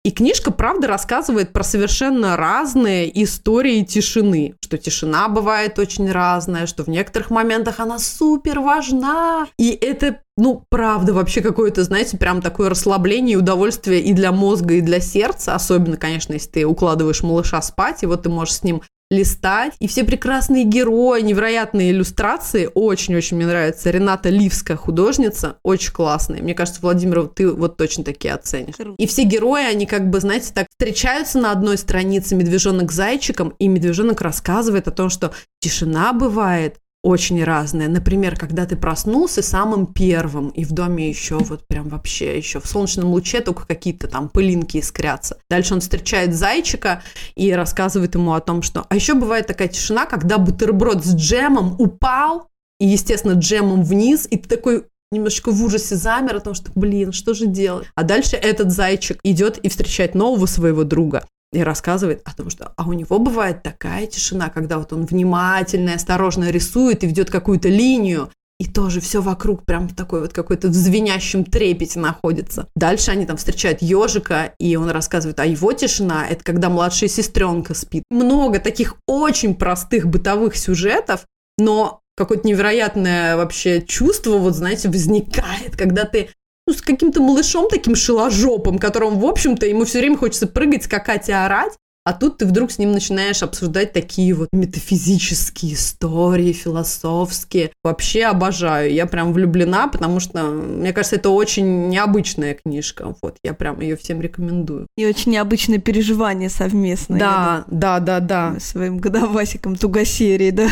И 0.07 0.11
книжка, 0.11 0.51
правда, 0.51 0.87
рассказывает 0.87 1.51
про 1.51 1.63
совершенно 1.63 2.37
разные 2.37 3.11
истории 3.23 3.83
тишины. 3.83 4.55
Что 4.63 4.77
тишина 4.77 5.27
бывает 5.27 5.79
очень 5.79 6.09
разная, 6.09 6.65
что 6.65 6.83
в 6.83 6.87
некоторых 6.87 7.29
моментах 7.29 7.81
она 7.81 7.99
супер 7.99 8.61
важна. 8.61 9.47
И 9.57 9.69
это, 9.71 10.21
ну, 10.37 10.63
правда, 10.69 11.13
вообще 11.13 11.41
какое-то, 11.41 11.83
знаете, 11.83 12.17
прям 12.17 12.41
такое 12.41 12.69
расслабление 12.69 13.33
и 13.33 13.37
удовольствие 13.37 13.99
и 14.01 14.13
для 14.13 14.31
мозга, 14.31 14.75
и 14.75 14.81
для 14.81 15.01
сердца. 15.01 15.55
Особенно, 15.55 15.97
конечно, 15.97 16.31
если 16.31 16.51
ты 16.51 16.65
укладываешь 16.65 17.23
малыша 17.23 17.61
спать, 17.61 18.03
и 18.03 18.05
вот 18.05 18.23
ты 18.23 18.29
можешь 18.29 18.55
с 18.55 18.63
ним 18.63 18.81
листать. 19.09 19.73
И 19.79 19.87
все 19.87 20.03
прекрасные 20.03 20.63
герои, 20.63 21.21
невероятные 21.21 21.91
иллюстрации. 21.91 22.69
Очень-очень 22.73 23.37
мне 23.37 23.45
нравится. 23.45 23.89
Рената 23.89 24.29
Ливская 24.29 24.77
художница. 24.77 25.57
Очень 25.63 25.93
классная. 25.93 26.41
Мне 26.41 26.53
кажется, 26.53 26.81
Владимир, 26.81 27.27
ты 27.27 27.49
вот 27.49 27.77
точно 27.77 28.03
такие 28.03 28.33
оценишь. 28.33 28.75
Круто. 28.75 28.95
И 28.97 29.07
все 29.07 29.23
герои, 29.23 29.63
они 29.63 29.85
как 29.85 30.09
бы, 30.09 30.19
знаете, 30.19 30.51
так 30.53 30.67
встречаются 30.69 31.39
на 31.39 31.51
одной 31.51 31.77
странице 31.77 32.35
медвежонок 32.35 32.91
с 32.91 32.95
зайчиком, 32.95 33.53
и 33.59 33.67
медвежонок 33.67 34.21
рассказывает 34.21 34.87
о 34.87 34.91
том, 34.91 35.09
что 35.09 35.31
тишина 35.59 36.13
бывает 36.13 36.77
очень 37.07 37.41
разные. 37.41 37.87
Например, 37.87 38.37
когда 38.37 38.65
ты 38.65 38.75
проснулся 38.75 39.41
самым 39.41 39.85
первым, 39.87 40.49
и 40.49 40.65
в 40.65 40.71
доме 40.71 41.07
еще 41.07 41.37
вот 41.37 41.65
прям 41.65 41.87
вообще 41.87 42.37
еще 42.37 42.59
в 42.59 42.67
солнечном 42.67 43.07
луче 43.09 43.39
только 43.39 43.65
какие-то 43.65 44.07
там 44.07 44.27
пылинки 44.27 44.77
искрятся. 44.77 45.37
Дальше 45.49 45.73
он 45.73 45.79
встречает 45.79 46.35
зайчика 46.35 47.01
и 47.35 47.53
рассказывает 47.53 48.15
ему 48.15 48.33
о 48.33 48.41
том, 48.41 48.61
что... 48.61 48.85
А 48.89 48.95
еще 48.95 49.13
бывает 49.13 49.47
такая 49.47 49.69
тишина, 49.69 50.05
когда 50.05 50.37
бутерброд 50.37 51.05
с 51.05 51.15
джемом 51.15 51.75
упал, 51.79 52.49
и, 52.79 52.87
естественно, 52.87 53.33
джемом 53.33 53.83
вниз, 53.83 54.27
и 54.29 54.37
ты 54.37 54.49
такой 54.49 54.83
немножечко 55.11 55.51
в 55.51 55.63
ужасе 55.63 55.95
замер 55.95 56.35
о 56.35 56.41
том, 56.41 56.53
что, 56.53 56.71
блин, 56.75 57.13
что 57.13 57.33
же 57.33 57.47
делать? 57.47 57.87
А 57.95 58.03
дальше 58.03 58.35
этот 58.35 58.71
зайчик 58.71 59.19
идет 59.23 59.57
и 59.59 59.69
встречает 59.69 60.13
нового 60.13 60.45
своего 60.45 60.83
друга 60.83 61.23
и 61.53 61.61
рассказывает 61.61 62.21
о 62.25 62.35
том, 62.35 62.49
что 62.49 62.73
а 62.75 62.87
у 62.87 62.93
него 62.93 63.19
бывает 63.19 63.63
такая 63.63 64.05
тишина, 64.07 64.49
когда 64.49 64.77
вот 64.77 64.93
он 64.93 65.05
внимательно 65.05 65.91
и 65.91 65.95
осторожно 65.95 66.49
рисует 66.49 67.03
и 67.03 67.07
ведет 67.07 67.29
какую-то 67.29 67.69
линию, 67.69 68.29
и 68.59 68.65
тоже 68.65 69.01
все 69.01 69.21
вокруг 69.21 69.65
прям 69.65 69.87
такой 69.87 70.21
вот 70.21 70.33
какой-то 70.33 70.71
звенящем 70.71 71.45
трепете 71.45 71.99
находится. 71.99 72.67
Дальше 72.75 73.11
они 73.11 73.25
там 73.25 73.37
встречают 73.37 73.81
ежика, 73.81 74.53
и 74.59 74.75
он 74.75 74.89
рассказывает, 74.89 75.39
а 75.39 75.45
его 75.45 75.73
тишина– 75.73 76.27
это 76.29 76.43
когда 76.43 76.69
младшая 76.69 77.09
сестренка 77.09 77.75
спит. 77.75 78.03
Много 78.09 78.59
таких 78.59 78.95
очень 79.07 79.53
простых 79.53 80.07
бытовых 80.07 80.57
сюжетов, 80.57 81.25
но 81.59 82.01
какое-то 82.15 82.47
невероятное 82.47 83.37
вообще 83.37 83.81
чувство, 83.81 84.37
вот 84.37 84.55
знаете, 84.55 84.89
возникает, 84.89 85.75
когда 85.77 86.05
ты 86.05 86.29
ну, 86.67 86.73
с 86.73 86.81
каким-то 86.81 87.21
малышом 87.21 87.67
таким 87.69 87.95
шиложопом, 87.95 88.77
которому, 88.77 89.19
в 89.19 89.25
общем-то, 89.25 89.65
ему 89.65 89.85
все 89.85 89.99
время 89.99 90.17
хочется 90.17 90.47
прыгать, 90.47 90.83
скакать 90.83 91.29
и 91.29 91.31
орать, 91.31 91.73
а 92.07 92.13
тут 92.13 92.37
ты 92.37 92.45
вдруг 92.45 92.71
с 92.71 92.77
ним 92.77 92.93
начинаешь 92.93 93.43
обсуждать 93.43 93.91
такие 93.91 94.33
вот 94.33 94.47
метафизические 94.53 95.73
истории, 95.73 96.53
философские. 96.53 97.71
Вообще 97.83 98.23
обожаю. 98.23 98.93
Я 98.93 99.07
прям 99.07 99.33
влюблена, 99.33 99.89
потому 99.89 100.21
что, 100.21 100.43
мне 100.43 100.93
кажется, 100.93 101.17
это 101.17 101.31
очень 101.31 101.89
необычная 101.89 102.53
книжка. 102.53 103.13
Вот, 103.21 103.35
я 103.43 103.53
прям 103.53 103.81
ее 103.81 103.97
всем 103.97 104.21
рекомендую. 104.21 104.87
И 104.95 105.05
очень 105.05 105.33
необычное 105.33 105.79
переживание 105.79 106.49
совместное. 106.49 107.19
Да, 107.19 107.65
да, 107.67 107.99
да, 107.99 108.21
да. 108.21 108.55
Своим 108.61 108.99
годовасиком 108.99 109.75
тугосерии, 109.75 110.51
да. 110.51 110.69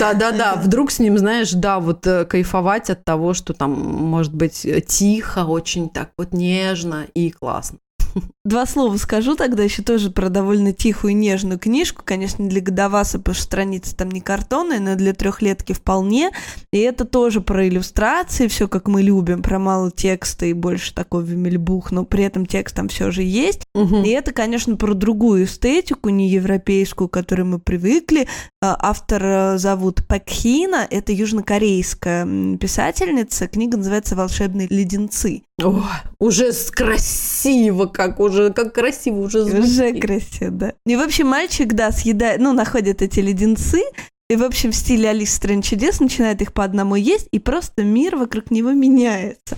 Да, 0.00 0.12
да, 0.14 0.32
да. 0.32 0.56
Вдруг 0.56 0.90
с 0.90 0.98
ним, 0.98 1.18
знаешь, 1.18 1.52
да, 1.52 1.78
вот 1.78 2.04
э, 2.08 2.24
кайфовать 2.24 2.90
от 2.90 3.04
того, 3.04 3.32
что 3.32 3.52
там 3.52 3.70
может 3.70 4.34
быть 4.34 4.66
тихо, 4.88 5.44
очень 5.44 5.88
так 5.88 6.10
вот 6.18 6.32
нежно 6.32 7.06
и 7.14 7.30
классно. 7.30 7.78
Два 8.44 8.66
слова 8.66 8.96
скажу 8.96 9.36
тогда 9.36 9.62
еще 9.62 9.82
тоже 9.82 10.10
про 10.10 10.28
довольно 10.28 10.72
тихую 10.72 11.12
и 11.12 11.14
нежную 11.14 11.58
книжку. 11.58 12.02
Конечно, 12.04 12.48
для 12.48 12.60
годоваса, 12.60 13.18
потому 13.18 13.34
что 13.34 13.44
страницы 13.44 13.94
там 13.96 14.10
не 14.10 14.20
картонные, 14.20 14.80
но 14.80 14.94
для 14.96 15.12
трехлетки 15.12 15.72
вполне. 15.72 16.30
И 16.72 16.78
это 16.78 17.04
тоже 17.04 17.40
про 17.40 17.68
иллюстрации, 17.68 18.48
все 18.48 18.68
как 18.68 18.88
мы 18.88 19.02
любим, 19.02 19.42
про 19.42 19.58
мало 19.58 19.90
текста 19.90 20.46
и 20.46 20.52
больше 20.52 20.94
такой 20.94 21.24
вимельбух, 21.24 21.90
но 21.92 22.04
при 22.04 22.24
этом 22.24 22.46
текст 22.46 22.76
там 22.76 22.88
все 22.88 23.10
же 23.10 23.22
есть. 23.22 23.62
Мгм. 23.74 24.04
И 24.04 24.10
это, 24.10 24.32
конечно, 24.32 24.76
про 24.76 24.92
другую 24.92 25.44
эстетику, 25.44 26.10
не 26.10 26.28
европейскую, 26.28 27.08
к 27.08 27.12
которой 27.12 27.42
мы 27.42 27.58
привыкли. 27.58 28.28
А, 28.60 28.76
Автор 28.78 29.24
э, 29.24 29.58
зовут 29.58 30.06
Пэк 30.06 30.28
Хина, 30.28 30.86
это 30.90 31.12
южнокорейская 31.12 32.56
писательница. 32.58 33.48
Книга 33.48 33.78
называется 33.78 34.14
«Волшебные 34.14 34.68
леденцы». 34.68 35.42
О, 35.62 35.82
уже 36.18 36.52
красиво, 36.70 37.86
как 37.86 38.20
уже, 38.20 38.52
как 38.52 38.74
красиво 38.74 39.20
уже 39.20 39.44
звучит. 39.44 39.64
Уже 39.64 39.92
красиво, 39.94 40.50
да. 40.50 40.72
И, 40.84 40.96
в 40.96 41.00
общем, 41.00 41.28
мальчик, 41.28 41.72
да, 41.72 41.92
съедает, 41.92 42.40
ну, 42.40 42.52
находит 42.52 43.00
эти 43.00 43.20
леденцы, 43.20 43.82
и, 44.28 44.36
в 44.36 44.44
общем, 44.44 44.72
в 44.72 44.76
стиле 44.76 45.10
Алис 45.10 45.30
в 45.30 45.34
стране 45.34 45.62
чудес 45.62 46.00
начинает 46.00 46.40
их 46.40 46.52
по 46.52 46.64
одному 46.64 46.94
есть, 46.94 47.28
и 47.32 47.38
просто 47.38 47.84
мир 47.84 48.16
вокруг 48.16 48.50
него 48.50 48.72
меняется. 48.72 49.56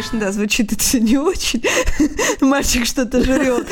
Конечно, 0.00 0.18
да, 0.18 0.32
звучит 0.32 0.72
это 0.72 0.98
не 0.98 1.18
очень. 1.18 1.62
Мальчик 2.40 2.86
что-то 2.86 3.22
жрет. 3.22 3.66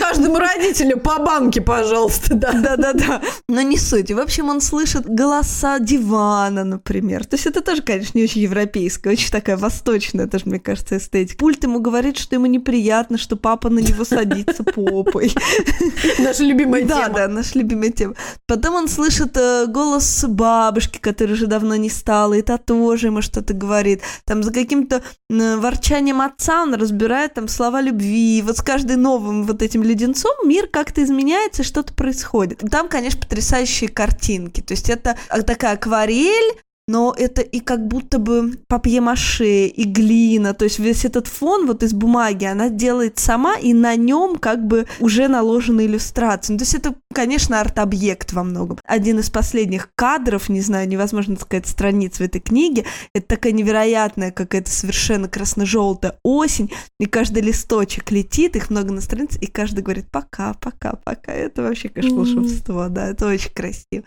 Каждому 0.00 0.38
родителю 0.38 0.98
по 0.98 1.20
банке, 1.20 1.60
пожалуйста, 1.60 2.34
да. 2.34 2.50
Да-да-да. 2.52 3.22
Но 3.48 3.62
не 3.62 3.78
суть. 3.78 4.10
В 4.10 4.18
общем, 4.18 4.48
он 4.48 4.60
слышит 4.60 5.06
голоса 5.06 5.78
дивана, 5.78 6.64
например. 6.64 7.24
То 7.26 7.36
есть 7.36 7.46
это 7.46 7.60
тоже, 7.60 7.82
конечно, 7.82 8.18
не 8.18 8.24
очень 8.24 8.40
европейская, 8.40 9.10
очень 9.10 9.30
такая 9.30 9.56
восточная, 9.56 10.26
тоже, 10.26 10.46
мне 10.46 10.58
кажется, 10.58 10.96
эстетика. 10.96 11.38
Пульт 11.38 11.62
ему 11.62 11.78
говорит, 11.78 12.18
что 12.18 12.34
ему 12.34 12.46
неприятно, 12.46 13.16
что 13.16 13.36
папа 13.36 13.70
на 13.70 13.78
него 13.78 14.04
садится 14.04 14.64
попой. 14.64 15.32
Наша 16.18 16.42
любимая 16.42 16.84
Да, 16.84 17.04
тема. 17.04 17.14
да, 17.14 17.28
наша 17.28 17.56
любимая 17.60 17.90
тема. 17.90 18.14
Потом 18.46 18.74
он 18.74 18.88
слышит 18.88 19.36
э, 19.36 19.66
голос 19.68 20.24
бабушки, 20.26 20.98
которая 20.98 21.34
уже 21.34 21.46
давно 21.46 21.76
не 21.76 21.88
стала, 21.88 22.34
и 22.34 22.42
та 22.42 22.58
тоже 22.58 23.06
ему 23.08 23.22
что-то 23.22 23.54
говорит. 23.54 24.02
Там 24.24 24.42
за 24.42 24.52
каким-то 24.52 25.02
ворчанием 25.38 26.20
отца 26.20 26.62
он 26.62 26.74
разбирает 26.74 27.34
там 27.34 27.48
слова 27.48 27.80
любви. 27.80 28.38
И 28.38 28.42
вот 28.42 28.58
с 28.58 28.62
каждым 28.62 29.02
новым 29.02 29.44
вот 29.44 29.62
этим 29.62 29.82
леденцом 29.82 30.32
мир 30.44 30.66
как-то 30.66 31.02
изменяется, 31.02 31.62
что-то 31.62 31.94
происходит. 31.94 32.62
Там, 32.70 32.88
конечно, 32.88 33.20
потрясающие 33.20 33.88
картинки. 33.88 34.60
То 34.60 34.72
есть 34.72 34.90
это 34.90 35.16
а, 35.28 35.42
такая 35.42 35.74
акварель, 35.74 36.60
но 36.88 37.14
это 37.16 37.42
и 37.42 37.58
как 37.60 37.88
будто 37.88 38.18
бы 38.18 38.52
папье-маше, 38.68 39.66
и 39.66 39.84
глина, 39.84 40.54
то 40.54 40.64
есть 40.64 40.78
весь 40.78 41.04
этот 41.04 41.26
фон 41.26 41.66
вот 41.66 41.82
из 41.82 41.92
бумаги 41.92 42.44
она 42.44 42.68
делает 42.68 43.18
сама, 43.18 43.56
и 43.56 43.74
на 43.74 43.96
нем 43.96 44.36
как 44.36 44.64
бы 44.66 44.86
уже 45.00 45.26
наложены 45.28 45.86
иллюстрации. 45.86 46.52
Ну, 46.52 46.58
то 46.58 46.62
есть 46.62 46.74
это, 46.74 46.94
конечно, 47.12 47.60
арт-объект 47.60 48.32
во 48.32 48.44
многом. 48.44 48.78
Один 48.84 49.18
из 49.18 49.30
последних 49.30 49.90
кадров, 49.96 50.48
не 50.48 50.60
знаю, 50.60 50.88
невозможно 50.88 51.36
сказать, 51.36 51.66
страниц 51.66 52.18
в 52.18 52.20
этой 52.20 52.40
книге, 52.40 52.84
это 53.14 53.26
такая 53.26 53.52
невероятная 53.52 54.30
какая-то 54.30 54.70
совершенно 54.70 55.28
красно-желтая 55.28 56.18
осень, 56.22 56.70
и 57.00 57.06
каждый 57.06 57.42
листочек 57.42 58.12
летит, 58.12 58.54
их 58.54 58.70
много 58.70 58.92
на 58.92 59.00
странице, 59.00 59.38
и 59.40 59.46
каждый 59.46 59.82
говорит 59.82 60.06
пока, 60.10 60.54
пока, 60.54 60.92
пока. 61.04 61.32
Это 61.32 61.62
вообще, 61.62 61.88
конечно, 61.88 62.16
волшебство, 62.16 62.88
да, 62.88 63.08
это 63.08 63.26
очень 63.26 63.50
красиво. 63.50 64.04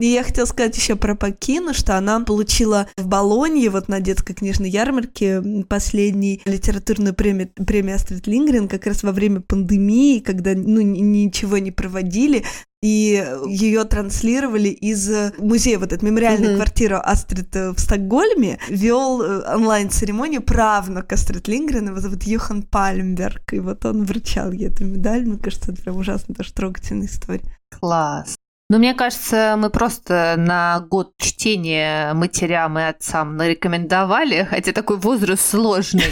И 0.00 0.06
я 0.06 0.22
хотела 0.24 0.46
сказать 0.46 0.76
еще 0.76 0.96
про 0.96 1.14
Пакину, 1.14 1.74
что 1.74 1.96
она 1.98 2.20
получила 2.20 2.88
в 2.96 3.06
Болонье, 3.06 3.68
вот 3.70 3.88
на 3.88 4.00
детской 4.00 4.32
книжной 4.34 4.70
ярмарке, 4.70 5.26
м, 5.36 5.62
последней 5.64 6.40
литературную 6.46 7.14
премию, 7.14 7.48
премию 7.66 7.96
Астрид 7.96 8.26
Лингрен 8.26 8.66
как 8.66 8.86
раз 8.86 9.02
во 9.02 9.12
время 9.12 9.40
пандемии, 9.42 10.20
когда 10.20 10.52
ну, 10.54 10.80
ни- 10.80 11.00
ничего 11.00 11.58
не 11.58 11.70
проводили, 11.70 12.44
и 12.82 13.22
ее 13.46 13.84
транслировали 13.84 14.70
из 14.70 15.06
музея, 15.36 15.78
вот 15.78 15.92
эта 15.92 16.02
мемориальная 16.02 16.48
Мгм. 16.50 16.56
квартира 16.56 16.98
Астрид 16.98 17.54
э, 17.54 17.72
в 17.72 17.78
Стокгольме, 17.78 18.58
вел 18.70 19.20
э, 19.20 19.54
онлайн-церемонию 19.54 20.40
правнук 20.40 21.12
Астрид 21.12 21.46
Лингрен, 21.46 21.88
его 21.88 22.00
зовут 22.00 22.22
Йохан 22.22 22.62
Пальмберг, 22.62 23.52
и 23.52 23.58
вот 23.58 23.84
он 23.84 24.04
вручал 24.04 24.50
ей 24.52 24.68
эту 24.68 24.86
медаль, 24.86 25.26
мне 25.26 25.36
кажется, 25.38 25.72
это 25.72 25.82
прям 25.82 25.96
ужасно 25.98 26.34
тоже 26.34 26.54
трогательная 26.54 27.06
история. 27.06 27.42
Класс. 27.78 28.36
Но 28.70 28.78
мне 28.78 28.94
кажется, 28.94 29.56
мы 29.58 29.68
просто 29.68 30.36
на 30.38 30.78
год 30.88 31.14
чтения 31.18 32.14
матерям 32.14 32.78
и 32.78 32.82
отцам 32.82 33.36
нарекомендовали, 33.36 34.46
хотя 34.48 34.70
такой 34.70 34.96
возраст 34.96 35.44
сложный. 35.50 36.04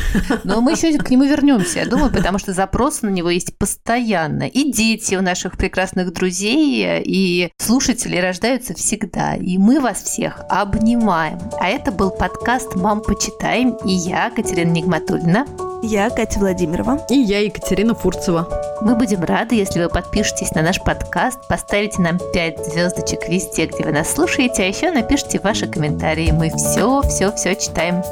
Но 0.43 0.61
мы 0.61 0.73
еще 0.73 0.99
к 0.99 1.09
нему 1.09 1.23
вернемся, 1.23 1.79
я 1.79 1.87
думаю, 1.87 2.13
потому 2.13 2.41
что 2.41 2.53
запрос 2.53 3.03
на 3.03 3.11
него 3.11 3.31
есть 3.31 3.57
постоянно. 3.57 4.43
И 4.43 4.73
дети 4.73 5.15
у 5.15 5.23
наших 5.23 5.57
прекрасных 5.57 6.13
друзей 6.13 7.01
и 7.05 7.53
слушателей 7.59 8.21
рождаются 8.21 8.75
всегда. 8.75 9.37
И 9.37 9.57
мы 9.57 9.79
вас 9.79 10.03
всех 10.03 10.41
обнимаем. 10.49 11.39
А 11.61 11.69
это 11.69 11.93
был 11.93 12.11
подкаст 12.11 12.75
«Мам, 12.75 13.03
почитаем» 13.03 13.77
и 13.85 13.93
я, 13.93 14.31
Катерина 14.31 14.73
Нигматульна. 14.73 15.47
Я 15.81 16.11
Катя 16.11 16.41
Владимирова. 16.41 17.07
И 17.09 17.15
я 17.15 17.39
Екатерина 17.39 17.95
Фурцева. 17.95 18.49
Мы 18.81 18.97
будем 18.97 19.23
рады, 19.23 19.55
если 19.55 19.81
вы 19.81 19.89
подпишетесь 19.89 20.51
на 20.53 20.63
наш 20.63 20.81
подкаст, 20.83 21.47
поставите 21.49 22.03
нам 22.03 22.19
5 22.33 22.48
звездочек 22.57 23.29
везде, 23.29 23.67
где 23.67 23.85
вы 23.85 23.93
нас 23.93 24.13
слушаете, 24.13 24.63
а 24.63 24.67
еще 24.67 24.91
напишите 24.91 25.41
ваши 25.41 25.67
комментарии. 25.67 26.31
Мы 26.31 26.51
все, 26.51 27.03
все, 27.03 27.33
все 27.33 27.55
читаем. 27.55 28.03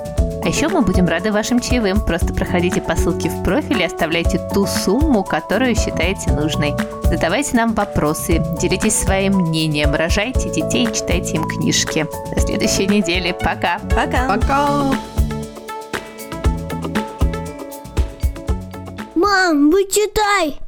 А 0.42 0.48
еще 0.48 0.68
мы 0.68 0.82
будем 0.82 1.06
рады 1.06 1.32
вашим 1.32 1.60
чаевым. 1.60 2.00
Просто 2.04 2.32
проходите 2.32 2.80
по 2.80 2.94
ссылке 2.94 3.28
в 3.28 3.42
профиле 3.42 3.82
и 3.82 3.86
оставляйте 3.86 4.38
ту 4.54 4.66
сумму, 4.66 5.24
которую 5.24 5.74
считаете 5.74 6.30
нужной. 6.32 6.74
Задавайте 7.04 7.56
нам 7.56 7.74
вопросы, 7.74 8.42
делитесь 8.60 8.94
своим 8.94 9.32
мнением, 9.38 9.94
рожайте 9.94 10.50
детей 10.50 10.84
и 10.84 10.92
читайте 10.92 11.36
им 11.36 11.48
книжки. 11.48 12.06
До 12.34 12.40
следующей 12.40 12.86
недели. 12.86 13.32
Пока! 13.32 13.80
Пока. 13.90 14.28
Пока! 14.28 14.94
Мам, 19.14 19.70
вычитай! 19.70 20.65